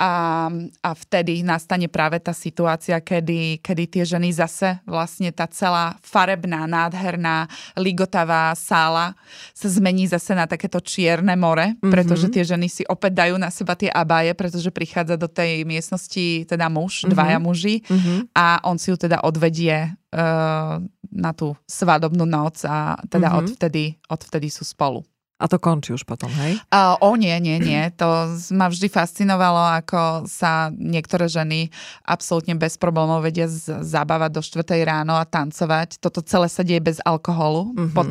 [0.00, 0.48] a,
[0.80, 6.64] a vtedy nastane práve tá situácia, kedy, kedy tie ženy zase vlastne tá celá farebná,
[6.64, 7.44] nádherná,
[7.76, 9.12] ligotavá sála
[9.52, 11.92] sa zmení zase na takéto čierne more, mm-hmm.
[11.92, 16.48] pretože tie ženy si opäť dajú na seba tie abáje, pretože prichádza do tej miestnosti
[16.48, 17.12] teda muž, mm-hmm.
[17.12, 18.18] dvaja muži mm-hmm.
[18.32, 20.80] a on si ju teda odvedie uh,
[21.12, 23.40] na tú svadobnú noc a teda mm-hmm.
[23.44, 25.04] odvtedy, odvtedy sú spolu.
[25.40, 26.60] A to končí už potom, hej?
[26.68, 27.80] Uh, o nie, nie, nie.
[27.96, 31.72] To ma vždy fascinovalo, ako sa niektoré ženy
[32.04, 35.96] absolútne bez problémov vedia z- zabávať do 4 ráno a tancovať.
[35.96, 37.72] Toto celé sa deje bez alkoholu.
[37.72, 37.94] Mm-hmm.
[37.96, 38.06] Pod,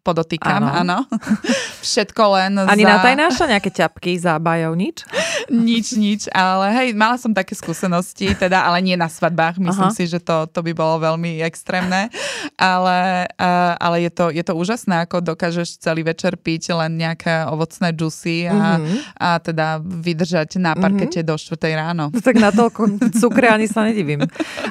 [0.00, 1.04] podotýkam, áno.
[1.84, 2.96] Všetko len Ani za...
[2.96, 5.04] na tajnáša nejaké ťapky, zábajov, nič?
[5.68, 9.60] nič, nič, ale hej, mala som také skúsenosti, teda, ale nie na svadbách.
[9.60, 9.96] Myslím Aha.
[9.96, 12.08] si, že to, to by bolo veľmi extrémne.
[12.56, 17.46] Ale, uh, ale je, to, je to úžasné, ako dokážeš celý večer piť len nejaké
[17.48, 18.98] ovocné džusy a, mm-hmm.
[19.18, 21.30] a teda vydržať na parkete mm-hmm.
[21.30, 22.04] do 4 ráno.
[22.10, 24.26] No tak na toľko cukre ani sa nedivím.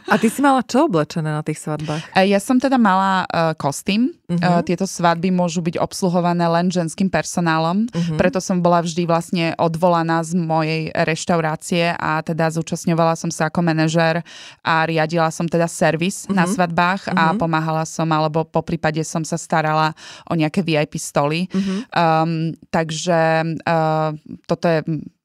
[0.07, 2.15] A ty si mala čo oblečené na tých svadbách?
[2.25, 4.13] Ja som teda mala uh, kostým.
[4.29, 4.45] Mm-hmm.
[4.45, 8.17] Uh, tieto svadby môžu byť obsluhované len ženským personálom, mm-hmm.
[8.21, 13.65] preto som bola vždy vlastne odvolaná z mojej reštaurácie a teda zúčastňovala som sa ako
[13.65, 14.21] manažer
[14.61, 16.37] a riadila som teda servis mm-hmm.
[16.37, 17.17] na svadbách mm-hmm.
[17.17, 17.37] a mhm.
[17.41, 19.97] pomáhala som, alebo po prípade som sa starala
[20.29, 21.49] o nejaké VIP stoly.
[21.49, 21.77] Mm-hmm.
[21.93, 24.09] Um, takže uh,
[24.45, 24.79] toto je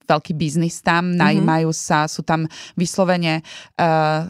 [0.04, 1.20] veľký biznis tam, mm-hmm.
[1.20, 2.44] najímajú sa, sú tam
[2.76, 3.40] vyslovene
[3.80, 4.28] uh,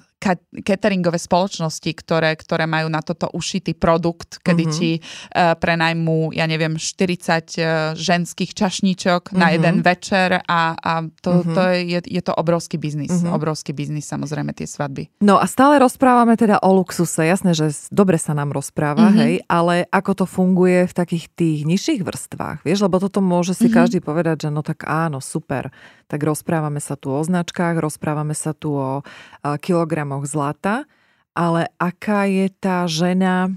[0.65, 4.79] cateringové spoločnosti, ktoré, ktoré majú na toto ušitý produkt, kedy mm-hmm.
[4.81, 9.39] ti uh, prenajmú, ja neviem, 40 uh, ženských čašníčok mm-hmm.
[9.39, 9.55] na mhm.
[9.55, 11.55] jeden večer a, a to, mm-hmm.
[11.55, 13.13] to je, je to obrovský biznis.
[13.13, 13.37] Mm-hmm.
[13.37, 15.13] Obrovský biznis, samozrejme, tie svadby.
[15.21, 17.29] No a stále rozprávame teda o luxuse.
[17.29, 19.21] Jasné, že dobre sa nám rozpráva, mm-hmm.
[19.21, 23.69] hej, ale ako to funguje v takých tých nižších vrstvách, vieš, lebo toto môže si
[23.69, 23.77] mm-hmm.
[23.77, 25.69] každý povedať, že no tak áno, super.
[26.09, 29.01] Tak rozprávame sa tu o značkách, rozprávame sa tu o
[29.41, 30.85] kilogramoch gramoch zlata,
[31.35, 33.51] ale aká je tá žena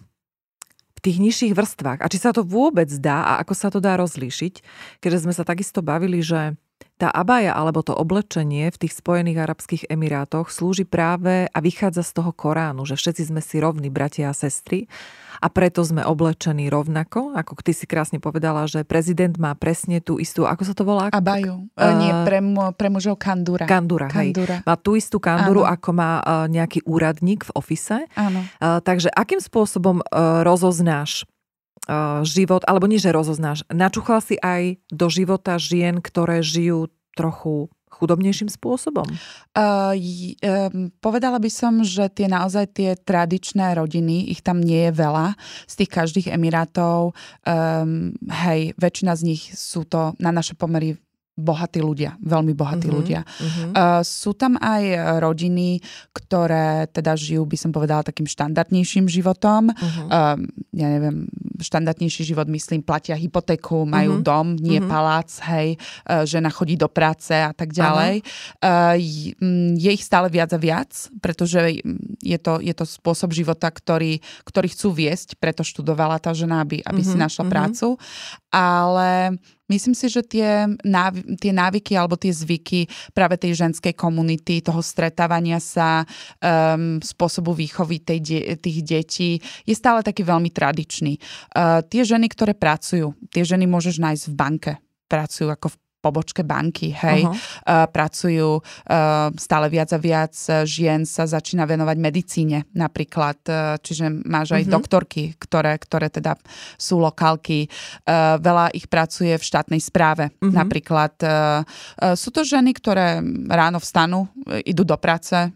[0.97, 2.01] v tých nižších vrstvách?
[2.01, 4.53] A či sa to vôbec dá a ako sa to dá rozlíšiť,
[4.97, 6.57] keďže sme sa takisto bavili, že
[6.97, 12.11] tá abaja alebo to oblečenie v tých Spojených Arabských Emirátoch slúži práve a vychádza z
[12.17, 14.89] toho Koránu, že všetci sme si rovní bratia a sestry
[15.37, 20.17] a preto sme oblečení rovnako, ako ty si krásne povedala, že prezident má presne tú
[20.17, 21.13] istú, ako sa to volá?
[21.13, 21.69] Abaju.
[21.77, 22.41] Uh, Nie, pre,
[22.73, 23.69] pre mužov kandúra.
[23.69, 24.61] Kandúra, kandúra.
[24.61, 24.65] Hej.
[24.65, 25.77] Má tú istú kandúru, Áno.
[25.77, 28.09] ako má uh, nejaký úradník v ofise.
[28.17, 28.41] Áno.
[28.57, 31.29] Uh, takže akým spôsobom uh, rozoznáš
[32.27, 38.53] život, alebo nie, že rozoznáš, načúchal si aj do života žien, ktoré žijú trochu chudobnejším
[38.53, 39.09] spôsobom?
[39.57, 44.93] Uh, um, povedala by som, že tie naozaj tie tradičné rodiny, ich tam nie je
[44.93, 45.33] veľa.
[45.65, 48.13] Z tých každých emirátov, um,
[48.45, 50.93] hej, väčšina z nich sú to na naše pomery
[51.37, 53.21] bohatí ľudia, veľmi bohatí uh-huh, ľudia.
[53.21, 53.69] Uh-huh.
[53.69, 59.69] Uh, sú tam aj rodiny, ktoré teda žijú, by som povedala, takým štandardnejším životom.
[59.69, 60.09] Uh-huh.
[60.09, 60.37] Uh,
[60.73, 64.25] ja neviem, štandardnejší život, myslím, platia hypotéku, majú uh-huh.
[64.25, 64.89] dom, nie uh-huh.
[64.89, 65.77] palác, hej,
[66.07, 68.21] uh, žena chodí do práce a tak ďalej.
[68.21, 68.95] Uh-huh.
[68.95, 71.81] Uh, je ich stále viac a viac, pretože
[72.21, 76.81] je to, je to spôsob života, ktorý, ktorý chcú viesť, preto študovala tá žena, aby,
[76.85, 77.13] aby uh-huh.
[77.13, 77.53] si našla uh-huh.
[77.53, 77.87] prácu.
[78.53, 79.37] Ale
[79.67, 84.79] Myslím si, že tie, náv- tie návyky alebo tie zvyky práve tej ženskej komunity, toho
[84.79, 86.07] stretávania sa,
[86.39, 89.31] um, spôsobu výchovy tej de- tých detí
[89.67, 91.19] je stále taký veľmi tradičný.
[91.51, 94.71] Uh, tie ženy, ktoré pracujú, tie ženy môžeš nájsť v banke,
[95.11, 97.33] pracujú ako v pobočke banky, hej, uh-huh.
[97.33, 100.33] uh, pracujú uh, stále viac a viac
[100.63, 104.75] žien sa začína venovať medicíne napríklad, uh, čiže máš aj uh-huh.
[104.77, 106.37] doktorky, ktoré, ktoré teda
[106.77, 107.67] sú lokálky,
[108.39, 110.53] veľa ich pracuje v štátnej správe uh-huh.
[110.53, 111.13] napríklad.
[112.15, 113.19] Sú to ženy, ktoré
[113.49, 114.29] ráno vstanú,
[114.63, 115.51] idú do práce,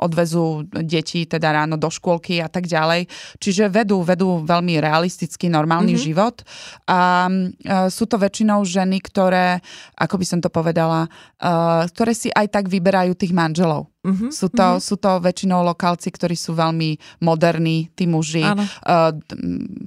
[0.00, 3.06] odvezú deti teda ráno do škôlky a tak ďalej.
[3.38, 6.06] Čiže vedú, vedú veľmi realistický, normálny mm-hmm.
[6.06, 6.36] život.
[6.88, 9.60] A, a sú to väčšinou ženy, ktoré,
[9.96, 13.92] ako by som to povedala, uh, ktoré si aj tak vyberajú tých manželov.
[14.04, 14.84] Mm-hmm, sú, to, mm-hmm.
[14.84, 19.16] sú to väčšinou lokálci, ktorí sú veľmi moderní, tí muži, uh,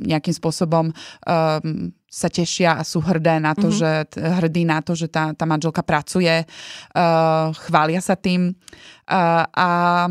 [0.10, 1.62] nejakým spôsobom uh,
[2.08, 3.80] sa tešia a sú hrdé na to, mm-hmm.
[3.84, 8.56] že, hrdí na to, že tá, tá manželka pracuje, uh, chvália sa tým.
[9.08, 9.68] A, a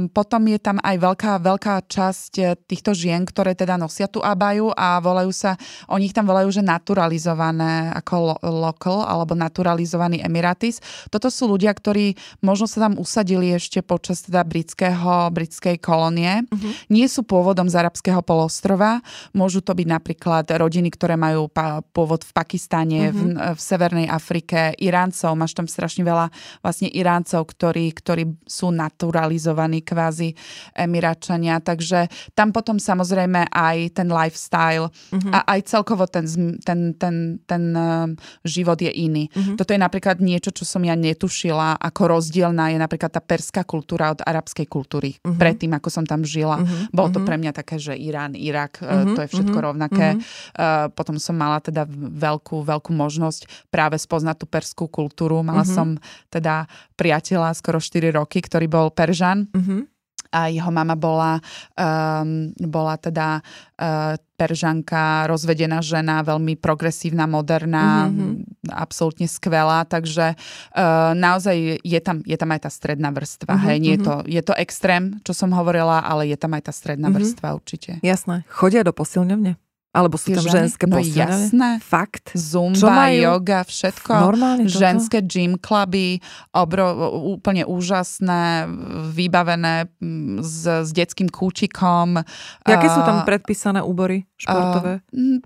[0.08, 4.72] potom je tam aj veľká, veľká časť eh, týchto žien, ktoré teda nosia tú abaju
[4.72, 5.60] a volajú sa,
[5.92, 10.80] oni ich tam volajú, že naturalizované ako lo, local alebo naturalizovaný emiratis.
[11.12, 16.48] Toto sú ľudia, ktorí možno sa tam usadili ešte počas teda britského, britskej kolónie.
[16.48, 16.72] Uh-huh.
[16.88, 19.04] Nie sú pôvodom z arabského polostrova.
[19.36, 23.16] Môžu to byť napríklad rodiny, ktoré majú pa, pôvod v Pakistane, uh-huh.
[23.16, 25.32] v, v Severnej Afrike, Iráncov.
[25.32, 26.28] Máš tam strašne veľa
[26.60, 30.30] vlastne Iráncov, ktorí, ktorí sú na naturalizovaní kvázi
[30.72, 32.06] Emiračania, takže
[32.38, 35.32] tam potom samozrejme aj ten lifestyle uh-huh.
[35.34, 36.24] a aj celkovo ten,
[36.62, 38.06] ten, ten, ten uh,
[38.46, 39.26] život je iný.
[39.34, 39.58] Uh-huh.
[39.58, 44.14] Toto je napríklad niečo, čo som ja netušila, ako rozdielna je napríklad tá perská kultúra
[44.14, 45.18] od arabskej kultúry.
[45.18, 45.34] Uh-huh.
[45.34, 46.62] Predtým, ako som tam žila.
[46.62, 46.86] Uh-huh.
[46.94, 49.18] Bolo to pre mňa také, že Irán, Irak, uh-huh.
[49.18, 49.68] to je všetko uh-huh.
[49.74, 50.08] rovnaké.
[50.14, 50.54] Uh-huh.
[50.54, 55.40] Uh, potom som mala teda veľkú, veľkú možnosť práve spoznať tú perskú kultúru.
[55.40, 55.76] Mala uh-huh.
[55.76, 55.88] som
[56.28, 56.66] teda
[56.98, 59.48] priateľa skoro 4 roky, ktorý bol Peržan.
[59.50, 59.86] Uh-huh.
[60.34, 61.38] A jeho mama bola,
[61.78, 63.40] um, bola teda
[63.78, 68.68] uh, Peržanka, rozvedená žena, veľmi progresívna, moderná, mm-hmm.
[68.68, 73.56] absolútne skvelá, takže uh, naozaj je tam, je tam aj tá stredná vrstva.
[73.56, 73.68] Mm-hmm.
[73.72, 74.24] Hej, nie je, to, mhm.
[74.28, 77.16] je to extrém, čo som hovorila, ale je tam aj tá stredná mm-hmm.
[77.32, 77.90] vrstva určite.
[78.04, 78.44] Jasné.
[78.52, 79.56] Chodia do posilňovne?
[79.96, 80.68] Alebo sú tam ženy?
[80.68, 81.80] ženské no jasné.
[81.80, 82.36] Fakt?
[82.36, 84.12] Zumba, yoga, všetko.
[84.12, 84.76] Normálne toto?
[84.76, 86.20] Ženské gym cluby,
[86.52, 86.92] obro,
[87.32, 88.68] úplne úžasné,
[89.16, 92.20] vybavené mm, s, s detským kúčikom.
[92.68, 95.00] Jaké sú tam predpísané úbory športové?
[95.16, 95.40] Uh,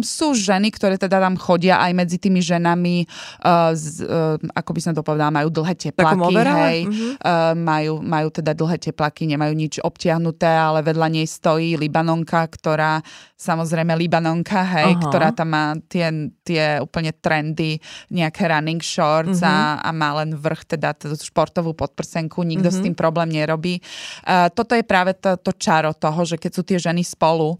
[0.00, 3.04] sú ženy, ktoré teda tam chodia aj medzi tými ženami,
[3.44, 7.12] uh, z, uh, ako by som to povedala, majú dlhé teplaky, hej, uh-huh.
[7.20, 13.04] uh, majú, majú teda dlhé teplaky, nemajú nič obtiahnuté, ale vedľa nej stojí Libanonka, ktorá,
[13.36, 15.04] samozrejme Libanonka, hej, uh-huh.
[15.08, 16.10] ktorá tam má tie,
[16.44, 17.78] tie úplne trendy,
[18.10, 19.80] nejaké running shorts uh-huh.
[19.80, 22.80] a, a má len vrch, teda tú športovú podprsenku, nikto uh-huh.
[22.80, 23.78] s tým problém nerobí.
[24.24, 27.58] Uh, toto je práve to, to čaro toho, že keď sú tie ženy spolu,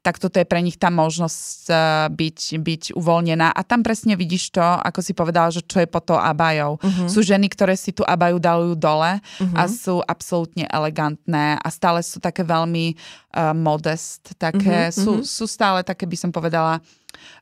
[0.00, 1.78] tak toto je pre nich tá možnosť uh,
[2.12, 3.52] byť, byť uvoľnená.
[3.52, 6.80] A tam presne vidíš to, ako si povedala, že čo je po to abajou.
[6.80, 7.08] Uh-huh.
[7.08, 9.56] Sú ženy, ktoré si tú abaju dajú dole uh-huh.
[9.56, 14.96] a sú absolútne elegantné a stále sú také veľmi uh, modest, také, uh-huh.
[14.96, 16.80] sú, sú stále také, by som povedala,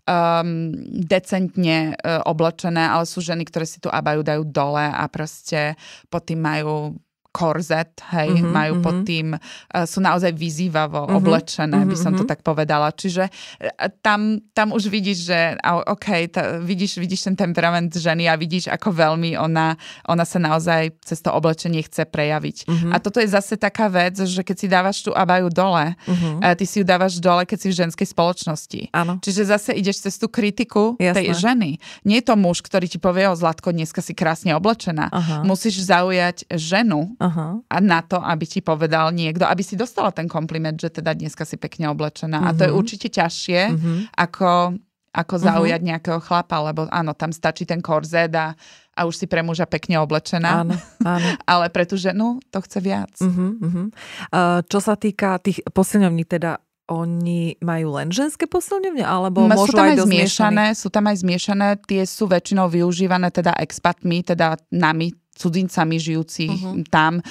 [0.07, 5.75] um, decentne uh, oblečené, ale sú ženy, ktoré si tú abaju dajú dole a proste
[6.09, 6.99] pod tým majú
[7.35, 8.87] korzet, hej, mm-hmm, majú mm-hmm.
[8.87, 12.31] pod tým, uh, sú naozaj vyzývavo mm-hmm, oblečené, mm-hmm, by som to mhm.
[12.31, 12.95] tak povedala.
[12.95, 18.39] Čiže uh, tam, tam už vidíš, že OK, tá, vidíš, vidíš ten temperament ženy a
[18.39, 19.75] vidíš, ako veľmi ona,
[20.07, 22.71] ona sa naozaj cez to oblečenie chce prejaviť.
[22.71, 22.93] Mm-hmm.
[22.95, 26.55] A toto je zase taká vec, že keď si dávaš tú abaju dole, mm-hmm.
[26.55, 28.95] ty si ju dávaš dole, keď si v ženskej spoločnosti.
[28.95, 29.19] Áno.
[29.19, 31.19] Čiže zase ideš cez tú kritiku Jasné.
[31.19, 31.71] tej ženy.
[32.07, 35.11] Nie je to muž, ktorý ti povie, o Zlatko, dneska si krásne oblečená.
[35.11, 35.43] Aha.
[35.43, 37.65] Musíš zaujať ženu, Uh-huh.
[37.65, 41.49] A na to, aby ti povedal niekto, aby si dostala ten kompliment, že teda dneska
[41.49, 42.45] si pekne oblečená.
[42.45, 42.53] Uh-huh.
[42.53, 42.77] A to je mhm.
[42.77, 43.97] určite ťažšie, uh-huh.
[44.13, 44.77] ako,
[45.17, 45.91] ako zaujať uh-huh.
[45.97, 48.53] nejakého chlapa, lebo áno, tam stačí ten korzet a,
[48.93, 50.69] a už si pre muža pekne oblečená.
[50.69, 51.29] Áno, áno.
[51.53, 53.15] Ale pre tú ženu to chce viac.
[53.25, 53.87] Uh-huh, uh-huh.
[54.29, 59.73] Uh, čo sa týka tých posilňovní, teda oni majú len ženské posilňovne, alebo Ma, môžu
[59.73, 64.21] sú tam aj, aj zmiešané, sú tam aj zmiešané, tie sú väčšinou využívané teda expatmi,
[64.21, 66.87] teda nami, cudzincami žijúci uh-huh.
[66.89, 67.19] tam.
[67.19, 67.23] E,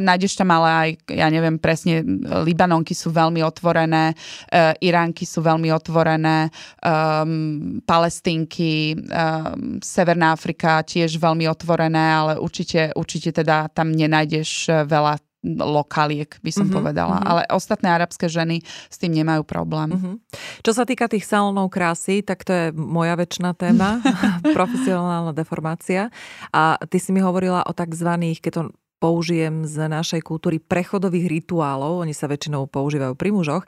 [0.00, 2.02] nájdeš tam ale aj, ja neviem presne,
[2.46, 4.14] Libanonky sú veľmi otvorené,
[4.48, 6.48] e, Iránky sú veľmi otvorené,
[6.80, 15.27] um, Palestínky, um, Severná Afrika tiež veľmi otvorené, ale určite, určite teda tam nenájdeš veľa
[15.56, 17.16] lokaliek, by som uh-huh, povedala.
[17.18, 17.30] Uh-huh.
[17.32, 19.96] Ale ostatné arabské ženy s tým nemajú problém.
[19.96, 20.14] Uh-huh.
[20.60, 24.04] Čo sa týka tých salónov krásy, tak to je moja väčšina téma,
[24.56, 26.12] profesionálna deformácia.
[26.52, 28.62] A ty si mi hovorila o takzvaných, keď to
[28.98, 33.64] použijem z našej kultúry prechodových rituálov, oni sa väčšinou používajú pri mužoch,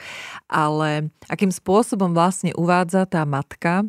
[0.50, 3.86] ale akým spôsobom vlastne uvádza tá matka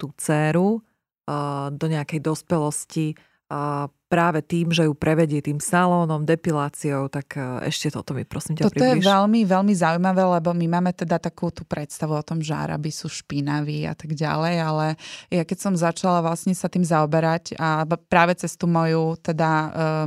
[0.00, 3.14] tú dceru uh, do nejakej dospelosti
[3.50, 8.56] uh, práve tým, že ju prevedie tým salónom, depiláciou, tak e, ešte toto mi prosím
[8.56, 9.04] ťa Toto približ.
[9.04, 12.88] je veľmi, veľmi zaujímavé, lebo my máme teda takú tú predstavu o tom, že Arabi
[12.88, 14.86] sú špinaví a tak ďalej, ale
[15.28, 19.50] ja keď som začala vlastne sa tým zaoberať a práve cez tú moju teda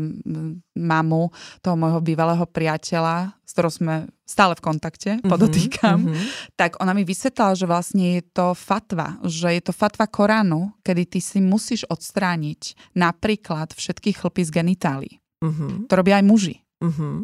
[0.01, 1.29] um, mamu,
[1.61, 6.55] toho môjho bývalého priateľa, s ktorou sme stále v kontakte, mm-hmm, podotýkam, mm-hmm.
[6.55, 11.03] tak ona mi vysvetlala, že vlastne je to fatva, že je to fatva Koránu, kedy
[11.11, 15.13] ty si musíš odstrániť napríklad všetky chlpy z genitálií.
[15.43, 15.91] Mm-hmm.
[15.91, 16.55] To robia aj muži.
[16.79, 17.15] Mm-hmm.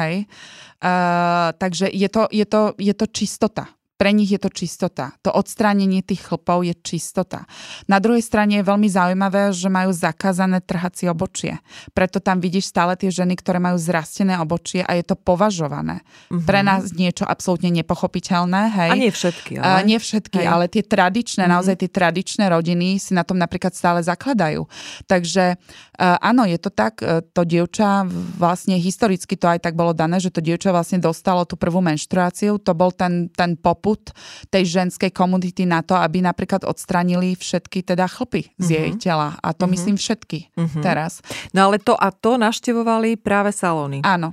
[0.00, 0.14] Hej?
[0.80, 3.68] Uh, takže je to, je, to, je to čistota
[4.00, 5.12] pre nich je to čistota.
[5.20, 7.44] To odstránenie tých chlpov je čistota.
[7.84, 11.60] Na druhej strane je veľmi zaujímavé, že majú zakázané trhať si obočie.
[11.92, 16.00] Preto tam vidíš stále tie ženy, ktoré majú zrastené obočie a je to považované.
[16.32, 16.48] Mm-hmm.
[16.48, 18.72] Pre nás niečo absolútne nepochopiteľné.
[18.72, 18.90] Hej.
[18.90, 19.52] A nie všetky.
[19.60, 19.68] Ale...
[19.68, 20.48] A nie všetky, hej.
[20.48, 21.56] ale tie tradičné, mm-hmm.
[21.60, 24.64] naozaj tie tradičné rodiny si na tom napríklad stále zakladajú.
[25.12, 28.08] Takže uh, áno, je to tak, uh, to dievča
[28.40, 32.56] vlastne historicky to aj tak bolo dané, že to dievča vlastne dostalo tú prvú menštruáciu,
[32.56, 34.14] to bol ten, ten poput poput
[34.54, 38.70] tej ženskej komunity na to, aby napríklad odstranili všetky teda chlpy z mm-hmm.
[38.70, 39.34] jej tela.
[39.42, 39.72] A to mm-hmm.
[39.74, 40.82] myslím všetky mm-hmm.
[40.82, 41.18] teraz.
[41.50, 44.06] No ale to a to naštevovali práve salóny.
[44.06, 44.30] Áno.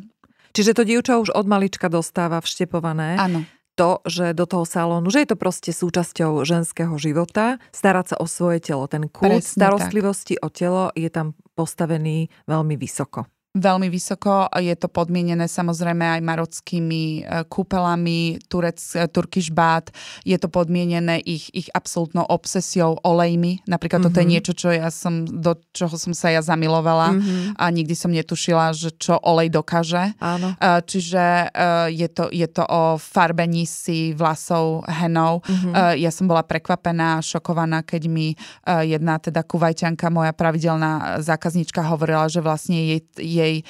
[0.54, 3.18] Čiže to dievča už od malička dostáva vštepované.
[3.18, 3.42] Áno
[3.78, 8.26] to, že do toho salónu, že je to proste súčasťou ženského života, starať sa o
[8.26, 8.90] svoje telo.
[8.90, 10.42] Ten kult Presne starostlivosti tak.
[10.42, 14.48] o telo je tam postavený veľmi vysoko veľmi vysoko.
[14.60, 19.90] Je to podmienené samozrejme aj marockými e, kúpelami, turec, e, turkish bát.
[20.24, 23.66] Je to podmienené ich, ich absolútnou obsesiou olejmi.
[23.66, 24.14] Napríklad mm-hmm.
[24.14, 24.34] toto je mhm.
[24.34, 27.58] niečo, čo ja som, do čoho som sa ja zamilovala mm-hmm.
[27.58, 30.14] a nikdy som netušila, že čo olej dokáže.
[30.22, 30.54] Áno.
[30.54, 31.50] E, čiže
[31.92, 35.42] je to, je to o farbení si vlasov henou.
[35.44, 36.00] Mm-hmm.
[36.00, 42.44] Ja som bola prekvapená, šokovaná, keď mi jedna teda kuvajťanka, moja pravidelná zákazníčka hovorila, že
[42.44, 43.02] vlastne jej,
[43.38, 43.64] jej jej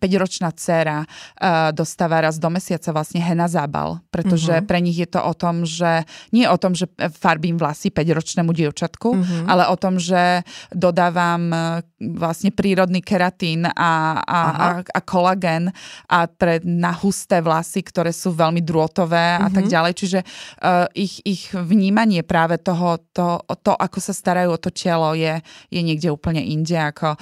[0.00, 4.66] 5-ročná dcéra uh, dostáva raz do mesiaca vlastne hena zábal, pretože uh-huh.
[4.66, 6.88] pre nich je to o tom, že nie o tom, že
[7.20, 9.44] farbím vlasy 5-ročnému dievčatku, uh-huh.
[9.50, 10.42] ale o tom, že
[10.72, 11.52] dodávam
[12.00, 15.70] vlastne prírodný keratín a, a, a, a kolagén
[16.08, 19.46] a pre na husté vlasy, ktoré sú veľmi drôtové uh-huh.
[19.46, 19.92] a tak ďalej.
[19.98, 25.12] Čiže uh, ich, ich vnímanie práve toho, to, to, ako sa starajú o to telo
[25.16, 27.16] je, je niekde úplne inde, ako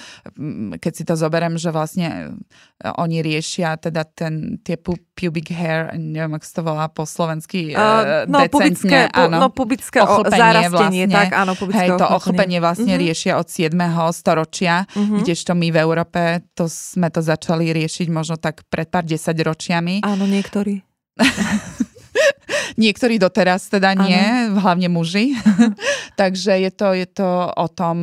[0.79, 2.35] keď si to zoberiem, že vlastne
[2.83, 7.71] e, oni riešia teda ten, tie pubic hair, neviem, ako sa to volá po slovensky,
[7.79, 9.37] uh, no, decentne, pubické, áno.
[9.39, 13.05] No, pubické ochlpenie vlastne, tak, áno, pubické hej, to ochlpenie vlastne uh-huh.
[13.07, 13.71] riešia od 7.
[14.11, 15.23] storočia, uh-huh.
[15.23, 16.21] kdežto my v Európe
[16.59, 20.03] to sme to začali riešiť možno tak pred pár desať ročiami.
[20.03, 20.83] Áno, niektorí.
[22.83, 24.61] Niektorí doteraz teda nie, ano.
[24.61, 25.37] hlavne muži.
[26.21, 27.99] Takže je to, je to o, tom,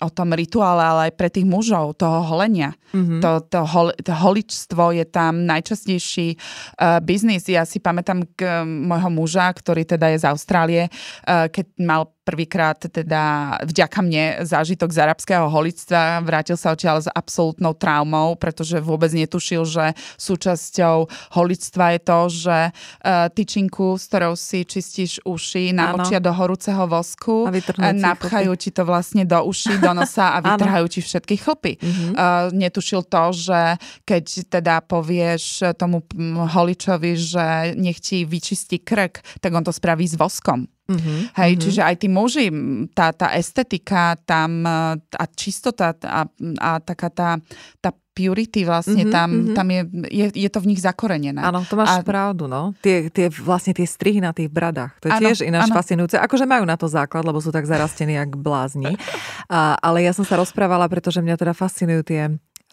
[0.00, 2.72] o tom rituále, ale aj pre tých mužov, toho holenia.
[2.90, 3.20] Mm-hmm.
[3.22, 7.46] To, to, hol, to holičstvo je tam najčastejší uh, biznis.
[7.46, 12.10] Ja si pamätám k, uh, môjho muža, ktorý teda je z Austrálie, uh, keď mal
[12.30, 16.22] prvýkrát teda vďaka mne zážitok z arabského holictva.
[16.22, 22.58] Vrátil sa odtiaľ s absolútnou traumou, pretože vôbec netušil, že súčasťou holictva je to, že
[22.70, 27.50] uh, tyčinku, s ktorou si čistíš uši, namočia do horúceho vosku,
[27.82, 31.82] a napchajú ti to vlastne do uší, do nosa a vytrhajú ti všetky chlpy.
[31.82, 32.12] Mm-hmm.
[32.14, 33.60] Uh, netušil to, že
[34.06, 36.06] keď teda povieš tomu
[36.46, 40.70] holičovi, že nech ti vyčistí krk, tak on to spraví s voskom.
[40.90, 41.18] Mm-hmm.
[41.38, 41.62] Hej, mm-hmm.
[41.62, 42.46] čiže aj tí muži,
[42.90, 46.26] tá, tá estetika tam a čistota a,
[46.58, 47.38] a taká tá,
[47.78, 49.56] tá purity vlastne mm-hmm, tam, mm-hmm.
[49.56, 49.80] tam je,
[50.10, 51.40] je, je to v nich zakorenené.
[51.40, 52.04] Áno, to máš a...
[52.04, 52.74] pravdu, no.
[52.82, 55.76] Tie, tie vlastne tie strihy na tých bradách, to je ano, tiež ináč ano.
[55.78, 56.18] fascinujúce.
[56.18, 58.98] Akože majú na to základ, lebo sú tak zarastení, jak blázni.
[59.46, 62.22] A, ale ja som sa rozprávala, pretože mňa teda fascinujú tie,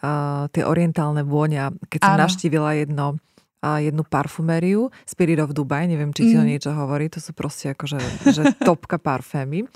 [0.02, 1.70] uh, tie orientálne vôňa.
[1.86, 2.22] Keď som ano.
[2.26, 3.22] navštívila jedno
[3.58, 6.38] a jednu parfumériu, Spirit of Dubai, neviem, či ti mm.
[6.38, 7.98] to niečo hovorí, to sú proste akože
[8.30, 9.66] že topka parfémy.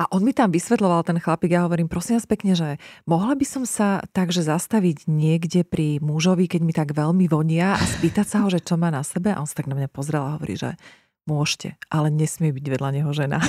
[0.00, 3.44] A on mi tam vysvetloval, ten chlapík, ja hovorím, prosím vás pekne, že mohla by
[3.44, 8.36] som sa takže zastaviť niekde pri mužovi, keď mi tak veľmi vonia a spýtať sa
[8.40, 10.56] ho, že čo má na sebe a on sa tak na mňa pozrel a hovorí,
[10.56, 10.72] že
[11.26, 13.42] môžete, ale nesmie byť vedľa neho žena.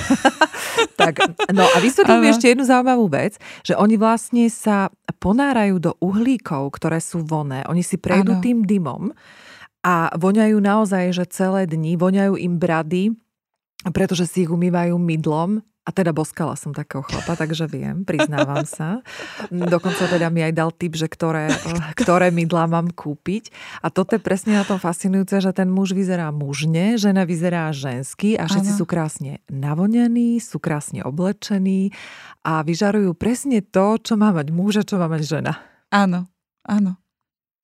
[1.00, 1.22] tak,
[1.54, 4.90] no a vysvetlím ešte jednu zaujímavú vec, že oni vlastne sa
[5.22, 7.62] ponárajú do uhlíkov, ktoré sú voné.
[7.70, 8.42] Oni si prejdú ano.
[8.42, 9.14] tým dymom
[9.88, 13.16] a voňajú naozaj, že celé dni, voňajú im brady,
[13.96, 19.00] pretože si ich umývajú mydlom a teda boskala som takého chlapa, takže viem, priznávam sa.
[19.48, 21.48] Dokonca teda mi aj dal tip, že ktoré,
[22.04, 23.48] ktoré mydlá mám kúpiť.
[23.80, 28.36] A toto je presne na tom fascinujúce, že ten muž vyzerá mužne, žena vyzerá žensky
[28.36, 28.78] a všetci ano.
[28.78, 31.96] sú krásne navonení, sú krásne oblečení
[32.44, 35.56] a vyžarujú presne to, čo má mať muž a čo má mať žena.
[35.88, 36.28] Áno,
[36.68, 37.00] áno.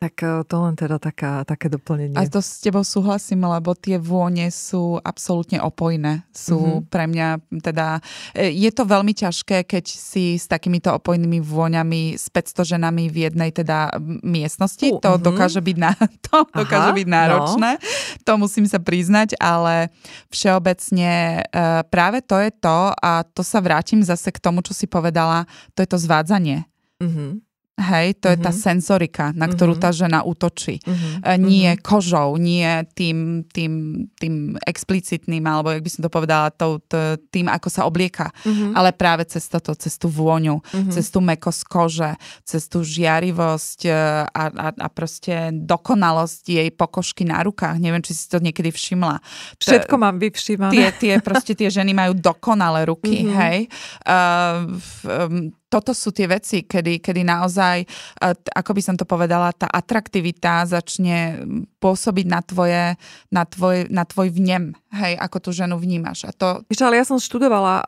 [0.05, 2.13] Tak e, to len teda taká, také doplnenie.
[2.13, 6.29] A to s tebou súhlasím, lebo tie vône sú absolútne opojné.
[6.29, 6.93] Sú mm-hmm.
[6.93, 7.29] pre mňa
[7.65, 8.05] teda...
[8.37, 13.17] E, je to veľmi ťažké, keď si s takýmito opojnými vôňami s 500 ženami v
[13.33, 14.93] jednej teda miestnosti.
[14.93, 15.25] Uh, to mm-hmm.
[15.25, 15.97] dokáže byť, na,
[16.29, 17.71] to Aha, dokáže byť náročné.
[17.81, 17.85] No.
[18.29, 19.89] To musím sa priznať, ale
[20.29, 24.85] všeobecne e, práve to je to a to sa vrátim zase k tomu, čo si
[24.85, 26.69] povedala, to je to zvádzanie.
[27.01, 27.54] Mm-hmm.
[27.75, 28.39] Hej, to mm-hmm.
[28.39, 28.61] je tá mhm.
[28.63, 29.91] senzorika, na ktorú mm-hmm.
[29.91, 30.79] tá žena útočí.
[30.79, 31.43] Mm-hmm.
[31.43, 36.55] Nie kožou, nie tým, tým, tým explicitným, alebo jak by som to povedala,
[37.35, 38.79] tým, ako sa oblieka, mm-hmm.
[38.79, 40.95] ale práve cez toto, cez tú vôňu, mm-hmm.
[40.95, 42.13] cez tú mekosť kože,
[42.47, 47.83] cez tú žiarivosť e, a, a, a proste dokonalosť jej pokožky na rukách.
[47.83, 49.19] Neviem, či si to niekedy všimla.
[49.59, 50.71] Všetko mám vyvšímané.
[50.71, 53.35] Tie, tie, proste tie ženy majú dokonalé ruky, mm-hmm.
[53.35, 53.59] hej.
[54.07, 54.79] Uh,
[55.11, 57.87] um, toto sú tie veci, kedy, kedy naozaj, e,
[58.55, 61.43] ako by som to povedala, tá atraktivita začne
[61.83, 62.95] pôsobiť na, tvoje,
[63.35, 66.31] na, tvoj, na tvoj vnem, hej, ako tú ženu vnímaš.
[66.31, 66.63] A to...
[66.71, 67.87] Ešte, ale ja som študovala uh,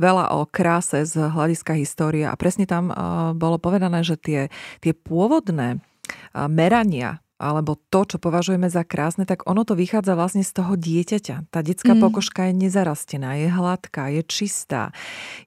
[0.00, 4.40] veľa o kráse z hľadiska histórie a presne tam uh, bolo povedané, že tie,
[4.80, 10.44] tie pôvodné uh, merania alebo to, čo považujeme za krásne, tak ono to vychádza vlastne
[10.44, 11.48] z toho dieťaťa.
[11.48, 12.00] Tá detská mm.
[12.04, 14.92] pokožka je nezarastená, je hladká, je čistá,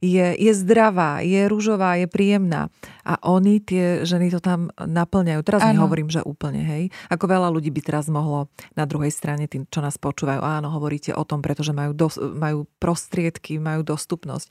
[0.01, 2.73] je, je zdravá, je rúžová, je príjemná.
[3.05, 5.45] A oni, tie ženy to tam naplňajú.
[5.45, 5.77] Teraz ano.
[5.77, 6.83] nehovorím, že úplne, hej.
[7.13, 11.13] Ako veľa ľudí by teraz mohlo na druhej strane, tým, čo nás počúvajú, áno, hovoríte
[11.13, 14.49] o tom, pretože majú, dos- majú prostriedky, majú dostupnosť.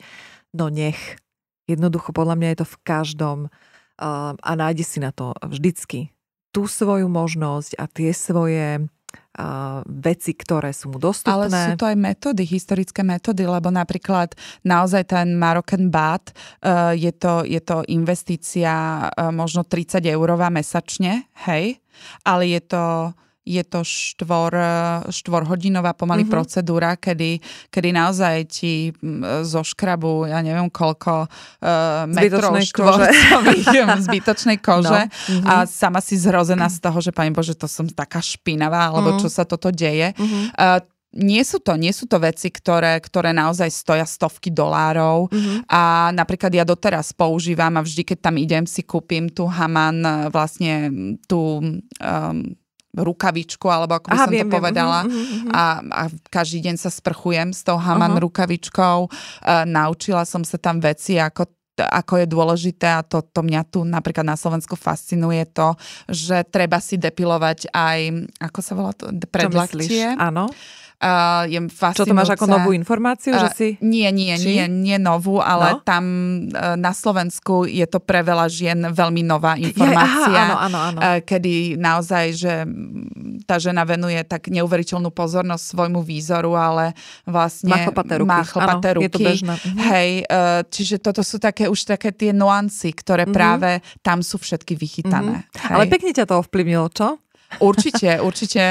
[0.55, 1.18] No nech.
[1.66, 3.38] Jednoducho, podľa mňa je to v každom
[4.43, 6.11] a nájde si na to vždycky
[6.53, 8.87] tú svoju možnosť a tie svoje
[9.89, 11.49] veci, ktoré sú mu dostupné.
[11.49, 17.09] Ale sú to aj metódy, historické metódy, lebo napríklad naozaj ten Moroccan Bath uh, je,
[17.17, 21.81] to, je to investícia uh, možno 30 eurová mesačne, hej,
[22.29, 22.85] ale je to
[23.43, 24.55] je to štvor,
[25.11, 26.34] štvorhodinová pomaly mm-hmm.
[26.34, 27.43] procedúra, kedy,
[27.74, 28.95] kedy naozaj ti
[29.43, 33.66] zo škrabu, ja neviem koľko uh, metrov štvorcových
[34.07, 35.11] zbytočnej kože no.
[35.11, 35.47] mm-hmm.
[35.51, 39.22] a sama si zrozená z toho, že pani Bože, to som taká špinavá, alebo mm-hmm.
[39.26, 40.14] čo sa toto deje.
[40.14, 40.45] Mm-hmm.
[40.55, 40.78] Uh,
[41.12, 45.68] nie sú to, nie sú to veci, ktoré, ktoré naozaj stoja stovky dolárov mm-hmm.
[45.68, 50.88] a napríklad ja doteraz používam a vždy, keď tam idem, si kúpim tú Haman, vlastne
[51.28, 52.36] tú um,
[52.93, 54.99] rukavičku, alebo ako by Aha, som viem, to povedala.
[55.05, 55.12] Viem.
[55.12, 55.57] Uh-huh, uh-huh.
[55.57, 58.24] A, a každý deň sa sprchujem s tou Haman uh-huh.
[58.28, 58.99] rukavičkou.
[59.09, 61.49] Uh, naučila som sa tam veci, ako
[61.80, 65.72] ako je dôležité a to, to mňa tu napríklad na Slovensku fascinuje to,
[66.05, 70.12] že treba si depilovať aj, ako sa volá to, predlaktie.
[70.20, 70.53] Áno.
[71.03, 71.59] Uh, je
[71.99, 73.35] Čo to máš ako novú informáciu?
[73.35, 73.69] Že si...
[73.83, 74.55] Nie, nie, Či?
[74.55, 75.83] nie, nie novú, ale no?
[75.83, 76.05] tam
[76.47, 80.31] uh, na Slovensku je to pre veľa žien veľmi nová informácia.
[80.31, 80.99] Je, aha, áno, áno, áno.
[81.03, 82.55] Uh, kedy naozaj, že
[83.51, 86.95] tá žena venuje tak neuveriteľnú pozornosť svojmu výzoru, ale
[87.27, 88.31] vlastne má chlpaté ruky.
[88.31, 89.05] Má chlpaté áno, ruky.
[89.05, 89.55] Je to bežné.
[89.59, 89.79] Mhm.
[89.83, 93.35] Hej, uh, čiže toto sú také už také tie nuancy, ktoré mm-hmm.
[93.35, 95.51] práve tam sú všetky vychytané.
[95.51, 95.75] Mm-hmm.
[95.75, 97.19] Ale pekne ťa to ovplyvnilo, čo?
[97.61, 98.63] Určite, určite.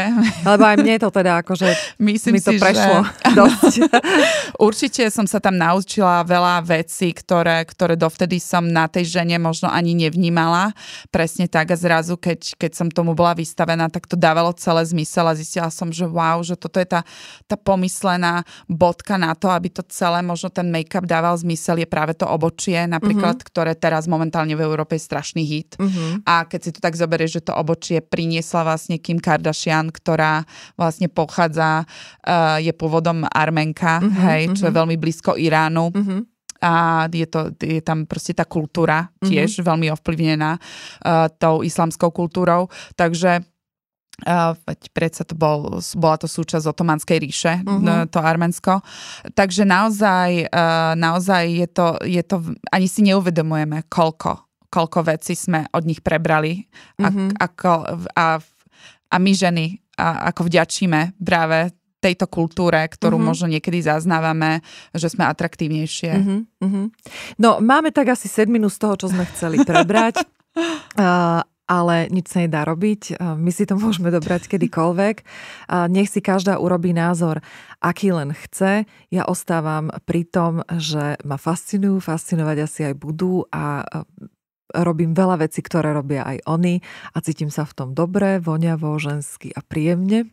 [0.48, 3.36] Lebo aj mne to teda akože Myslím mi to si, prešlo že...
[3.38, 3.74] dosť.
[4.68, 9.70] určite som sa tam naučila veľa vecí, ktoré, ktoré dovtedy som na tej žene možno
[9.70, 10.74] ani nevnímala.
[11.14, 15.28] Presne tak a zrazu, keď, keď som tomu bola vystavená, tak to dávalo celé zmysel
[15.28, 17.02] a zistila som, že wow, že toto je tá,
[17.46, 22.16] tá pomyslená bodka na to, aby to celé, možno ten make-up dával zmysel, je práve
[22.16, 23.50] to obočie, napríklad, mm-hmm.
[23.52, 25.76] ktoré teraz momentálne v Európe je strašný hit.
[25.78, 26.26] Mm-hmm.
[26.26, 30.48] A keď si to tak zoberieš, že to obočie priniesla vlastne Kim Kardashian, ktorá
[30.80, 34.56] vlastne pochádza, uh, je pôvodom Armenka, uh-huh, hej, uh-huh.
[34.56, 34.80] čo je mhm.
[34.80, 35.92] veľmi blízko Iránu.
[35.92, 36.24] Uh-huh
[36.62, 39.68] a je, to, je tam proste tá kultúra tiež mm-hmm.
[39.68, 42.70] veľmi ovplyvnená uh, tou islamskou kultúrou.
[42.94, 43.42] Takže
[44.22, 44.54] Uh,
[44.94, 48.06] predsa to bol, bola to súčasť otomanskej ríše, uh-huh.
[48.06, 48.78] to Arménsko.
[49.34, 52.38] Takže naozaj, uh, naozaj je to, je to,
[52.70, 56.70] ani si neuvedomujeme, koľko, koľko vecí sme od nich prebrali
[57.02, 57.34] uh-huh.
[57.34, 57.72] ako,
[58.14, 58.38] a,
[59.12, 63.30] a my ženy a, ako vďačíme práve tejto kultúre, ktorú uh-huh.
[63.30, 64.66] možno niekedy zaznávame,
[64.98, 66.12] že sme atraktívnejšie.
[66.18, 66.86] Uh-huh, uh-huh.
[67.38, 70.26] No, máme tak asi sedminu z toho, čo sme chceli prebrať.
[70.98, 73.16] uh, ale nič sa nedá robiť.
[73.40, 75.16] My si to môžeme dobrať kedykoľvek.
[75.88, 77.40] Nech si každá urobí názor,
[77.80, 78.84] aký len chce.
[79.08, 83.88] Ja ostávam pri tom, že ma fascinujú, fascinovať asi aj budú a
[84.74, 86.80] robím veľa vecí, ktoré robia aj oni
[87.14, 90.32] a cítim sa v tom dobre, voňavo, žensky a príjemne.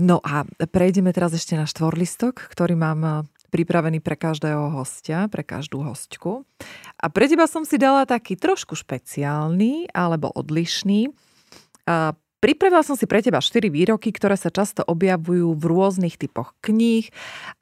[0.00, 5.86] No a prejdeme teraz ešte na štvorlistok, ktorý mám pripravený pre každého hostia, pre každú
[5.86, 6.42] hostku.
[6.98, 11.14] A pre teba som si dala taký trošku špeciálny alebo odlišný.
[11.86, 16.58] A pripravila som si pre teba 4 výroky, ktoré sa často objavujú v rôznych typoch
[16.66, 17.06] kníh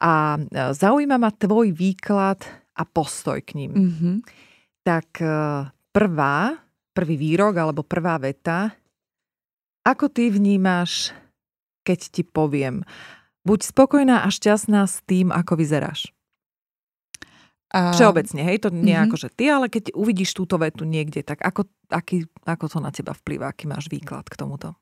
[0.01, 0.41] a
[0.73, 2.41] zaujíma ma tvoj výklad
[2.73, 3.71] a postoj k ním.
[3.77, 4.15] Mm-hmm.
[4.81, 5.29] Tak e,
[5.93, 6.57] prvá,
[6.91, 8.73] prvý výrok alebo prvá veta,
[9.85, 11.13] ako ty vnímaš,
[11.85, 12.81] keď ti poviem,
[13.43, 16.15] Buď spokojná a šťastná s tým, ako vyzeráš.
[17.75, 17.91] A...
[17.91, 19.03] Všeobecne, hej, to nie mm-hmm.
[19.11, 22.93] ako, že ty, ale keď uvidíš túto vetu niekde, tak ako, aký, ako to na
[22.93, 24.79] teba vplyvá, aký máš výklad k tomuto?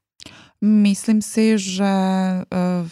[0.62, 1.94] Myslím si, že
[2.46, 2.86] uh,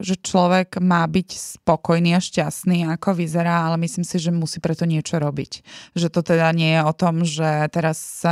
[0.00, 4.88] že človek má byť spokojný a šťastný, ako vyzerá, ale myslím si, že musí preto
[4.88, 5.60] niečo robiť.
[5.92, 8.24] Že to teda nie je o tom, že teraz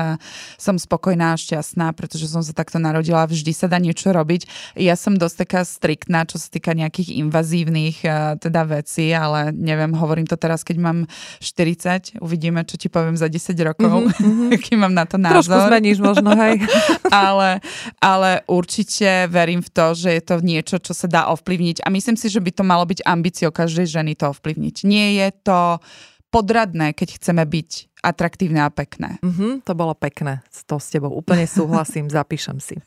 [0.57, 4.75] som spokojná a šťastná, pretože som sa takto narodila, vždy sa dá niečo robiť.
[4.81, 9.93] Ja som dosť taká striktná, čo sa týka nejakých invazívnych e, teda vecí, ale neviem,
[9.93, 10.99] hovorím to teraz, keď mám
[11.45, 14.57] 40, uvidíme, čo ti poviem za 10 rokov, mm-hmm.
[14.57, 15.45] aký mám na to názor.
[15.45, 16.65] Trošku zmeníš možno, hej.
[17.13, 17.61] ale,
[18.01, 21.91] ale určite verím v to, že je to niečo, čo sa dá ovplyvniť ovplyvniť a
[21.91, 24.87] myslím si, že by to malo byť ambíciou každej ženy to ovplyvniť.
[24.87, 25.83] Nie je to
[26.31, 29.19] podradné, keď chceme byť atraktívne a pekné.
[29.19, 30.47] Mm-hmm, to bolo pekné.
[30.71, 32.79] To s tebou úplne súhlasím, zapíšem si.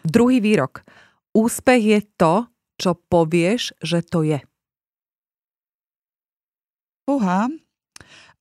[0.00, 0.80] Druhý výrok.
[1.36, 2.48] Úspech je to,
[2.80, 4.40] čo povieš, že to je.
[7.04, 7.52] Uha,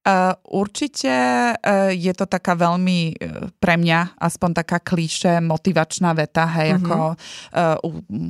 [0.03, 6.43] Uh, určite uh, je to taká veľmi uh, pre mňa aspoň taká klíše motivačná veta,
[6.59, 6.83] hej, mm-hmm.
[6.83, 7.79] ako uh,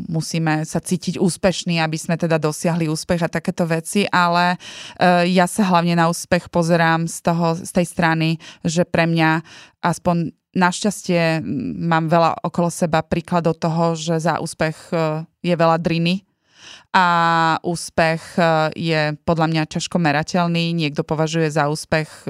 [0.05, 5.49] musíme sa cítiť úspešní, aby sme teda dosiahli úspech a takéto veci, ale uh, ja
[5.49, 8.29] sa hlavne na úspech pozerám z, toho, z tej strany,
[8.61, 9.41] že pre mňa
[9.81, 11.41] aspoň našťastie
[11.81, 16.21] mám veľa okolo seba príkladov toho, že za úspech uh, je veľa driny,
[16.93, 17.07] a
[17.65, 18.43] úspech e,
[18.77, 20.77] je podľa mňa ťažko merateľný.
[20.77, 22.29] Niekto považuje za úspech.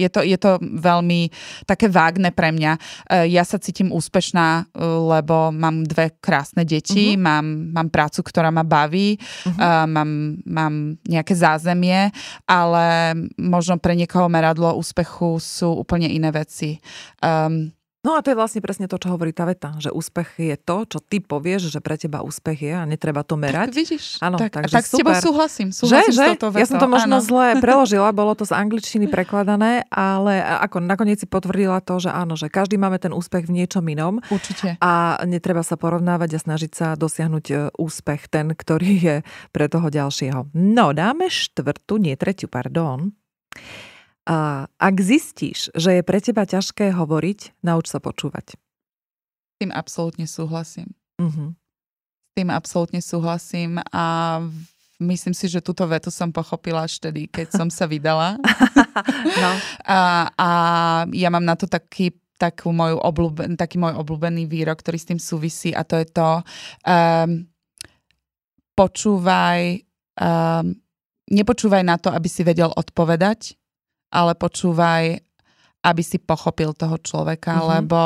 [0.00, 1.28] je to, je to veľmi
[1.68, 2.72] také vágne pre mňa.
[2.76, 2.80] E,
[3.28, 7.20] ja sa cítim úspešná, lebo mám dve krásne deti, uh-huh.
[7.20, 7.46] mám,
[7.76, 9.84] mám prácu, ktorá ma baví, uh-huh.
[9.84, 12.08] mám, mám nejaké zázemie,
[12.48, 16.80] ale možno pre niekoho meradlo úspechu sú úplne iné veci.
[17.20, 20.56] Um, No a to je vlastne presne to, čo hovorí tá veta, že úspech je
[20.56, 23.68] to, čo ty povieš, že pre teba úspech je a netreba to merať.
[23.68, 24.96] Tak vidíš, Áno, tak, takže tak super.
[24.96, 25.68] s tebou súhlasím.
[25.68, 26.56] súhlasím že, že?
[26.56, 27.26] Ja som to možno áno.
[27.28, 32.40] zle preložila, bolo to z angličtiny prekladané, ale ako nakoniec si potvrdila to, že áno,
[32.40, 34.24] že každý máme ten úspech v niečom inom.
[34.32, 34.80] Určite.
[34.80, 39.16] A netreba sa porovnávať a snažiť sa dosiahnuť e, úspech ten, ktorý je
[39.52, 40.56] pre toho ďalšieho.
[40.56, 43.12] No, dáme štvrtú, nie tretiu, pardon.
[44.28, 48.54] A ak zistíš, že je pre teba ťažké hovoriť, nauč sa počúvať.
[48.56, 50.92] S tým absolútne súhlasím.
[51.16, 51.56] Uh-huh.
[51.56, 54.38] S tým absolútne súhlasím a
[55.00, 58.36] myslím si, že túto vetu som pochopila až tedy, keď som sa vydala.
[59.42, 59.50] no.
[59.88, 60.48] a, a
[61.16, 65.20] ja mám na to taký takú moju obľúben, taký môj obľúbený výrok, ktorý s tým
[65.20, 66.40] súvisí a to je to
[66.88, 67.44] um,
[68.72, 69.84] počúvaj
[70.16, 70.72] um,
[71.30, 73.59] nepočúvaj na to, aby si vedel odpovedať,
[74.10, 75.22] ale počúvaj,
[75.80, 77.70] aby si pochopil toho človeka, mm-hmm.
[77.72, 78.00] lebo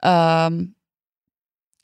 [0.00, 0.72] um,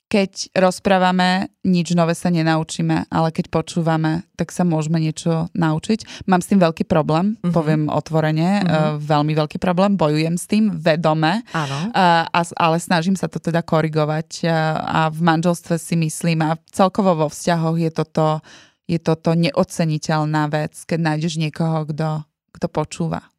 [0.09, 6.25] keď rozprávame, nič nové sa nenaučíme, ale keď počúvame, tak sa môžeme niečo naučiť.
[6.25, 7.53] Mám s tým veľký problém, mm-hmm.
[7.53, 8.73] poviem otvorene, mm-hmm.
[8.73, 13.61] uh, veľmi veľký problém, bojujem s tým vedome, uh, a, ale snažím sa to teda
[13.61, 14.51] korigovať uh,
[14.81, 18.41] a v manželstve si myslím a celkovo vo vzťahoch je toto,
[18.89, 22.25] je toto neoceniteľná vec, keď nájdeš niekoho, kto,
[22.57, 23.29] kto počúva.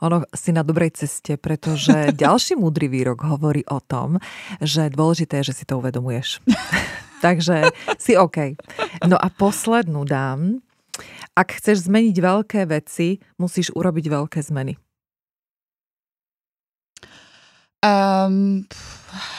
[0.00, 4.18] Ono si na dobrej ceste, pretože ďalší múdry výrok hovorí o tom,
[4.60, 6.42] že dôležité je, že si to uvedomuješ.
[7.24, 7.70] Takže
[8.00, 8.56] si OK.
[9.04, 10.64] No a poslednú dám.
[11.36, 14.76] Ak chceš zmeniť veľké veci, musíš urobiť veľké zmeny.
[17.80, 18.68] Um,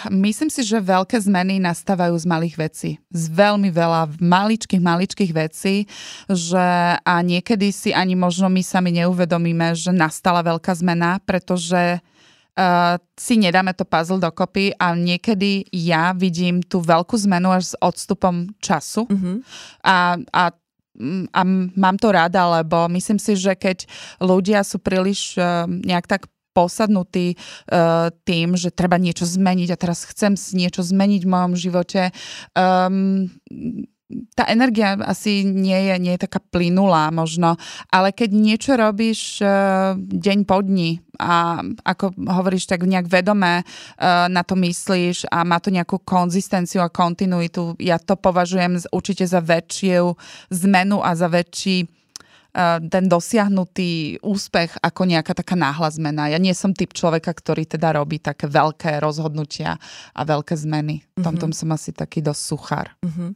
[0.09, 2.89] myslím si, že veľké zmeny nastávajú z malých vecí.
[3.13, 5.85] Z veľmi veľa maličkých, maličkých vecí,
[6.25, 6.65] že
[6.97, 13.37] a niekedy si ani možno my sami neuvedomíme, že nastala veľká zmena, pretože uh, si
[13.37, 19.05] nedáme to puzzle dokopy a niekedy ja vidím tú veľkú zmenu až s odstupom času
[19.05, 19.37] mm-hmm.
[19.85, 20.43] a, a
[21.31, 21.41] a
[21.73, 23.87] mám to rada, lebo myslím si, že keď
[24.19, 30.05] ľudia sú príliš uh, nejak tak posadnutý uh, tým, že treba niečo zmeniť a teraz
[30.07, 32.11] chcem niečo zmeniť v mojom živote.
[32.55, 33.31] Um,
[34.35, 37.55] tá energia asi nie je, nie je taká plynulá možno,
[37.87, 44.27] ale keď niečo robíš uh, deň po dni a ako hovoríš, tak nejak vedomé uh,
[44.27, 49.39] na to myslíš a má to nejakú konzistenciu a kontinuitu, ja to považujem určite za
[49.39, 50.15] väčšiu
[50.51, 52.00] zmenu a za väčší
[52.91, 56.27] ten dosiahnutý úspech ako nejaká taká náhla zmena.
[56.27, 59.79] Ja nie som typ človeka, ktorý teda robí také veľké rozhodnutia
[60.11, 61.07] a veľké zmeny.
[61.15, 61.71] V tomto mm-hmm.
[61.71, 62.87] som asi taký dosť suchár.
[62.99, 63.29] Mm-hmm.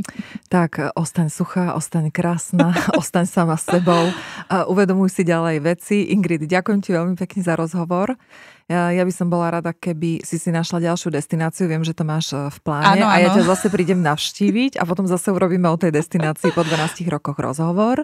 [0.54, 4.10] tak, ostaň suchá, ostaň krásna, ostaň sama s sebou.
[4.50, 6.10] Uvedomuj si ďalej veci.
[6.10, 8.18] Ingrid, ďakujem ti veľmi pekne za rozhovor.
[8.66, 11.70] Ja, by som bola rada, keby si si našla ďalšiu destináciu.
[11.70, 14.82] Viem, že to máš e, v pláne ano, a ja ťa zase prídem navštíviť a
[14.82, 18.02] potom zase urobíme o tej destinácii po 12 rokoch rozhovor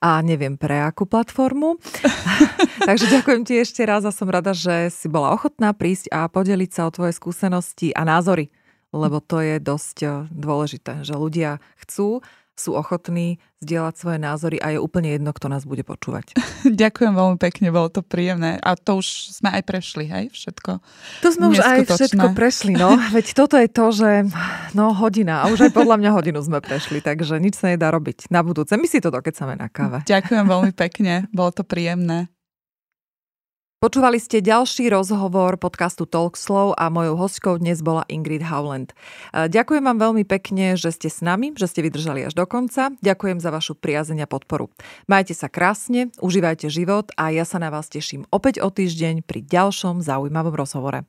[0.00, 1.76] a neviem pre akú platformu.
[2.88, 6.70] Takže ďakujem ti ešte raz a som rada, že si bola ochotná prísť a podeliť
[6.72, 8.48] sa o tvoje skúsenosti a názory
[8.92, 12.24] lebo to je dosť e, dôležité, že ľudia chcú
[12.58, 16.34] sú ochotní zdieľať svoje názory a je úplne jedno, kto nás bude počúvať.
[16.82, 18.58] Ďakujem veľmi pekne, bolo to príjemné.
[18.62, 20.24] A to už sme aj prešli, hej?
[20.30, 20.70] Všetko.
[21.22, 22.94] To sme už aj všetko prešli, no.
[23.16, 24.10] Veď toto je to, že
[24.78, 25.42] no hodina.
[25.42, 28.78] A už aj podľa mňa hodinu sme prešli, takže nič sa nedá robiť na budúce.
[28.78, 30.06] My si to dokecame na káve.
[30.06, 32.30] Ďakujem veľmi pekne, bolo to príjemné.
[33.78, 38.90] Počúvali ste ďalší rozhovor podcastu Talkslow a mojou hostkou dnes bola Ingrid Howland.
[38.90, 42.90] E, ďakujem vám veľmi pekne, že ste s nami, že ste vydržali až do konca.
[42.98, 44.66] Ďakujem za vašu priazeň a podporu.
[45.06, 49.46] Majte sa krásne, užívajte život a ja sa na vás teším opäť o týždeň pri
[49.46, 51.06] ďalšom zaujímavom rozhovore.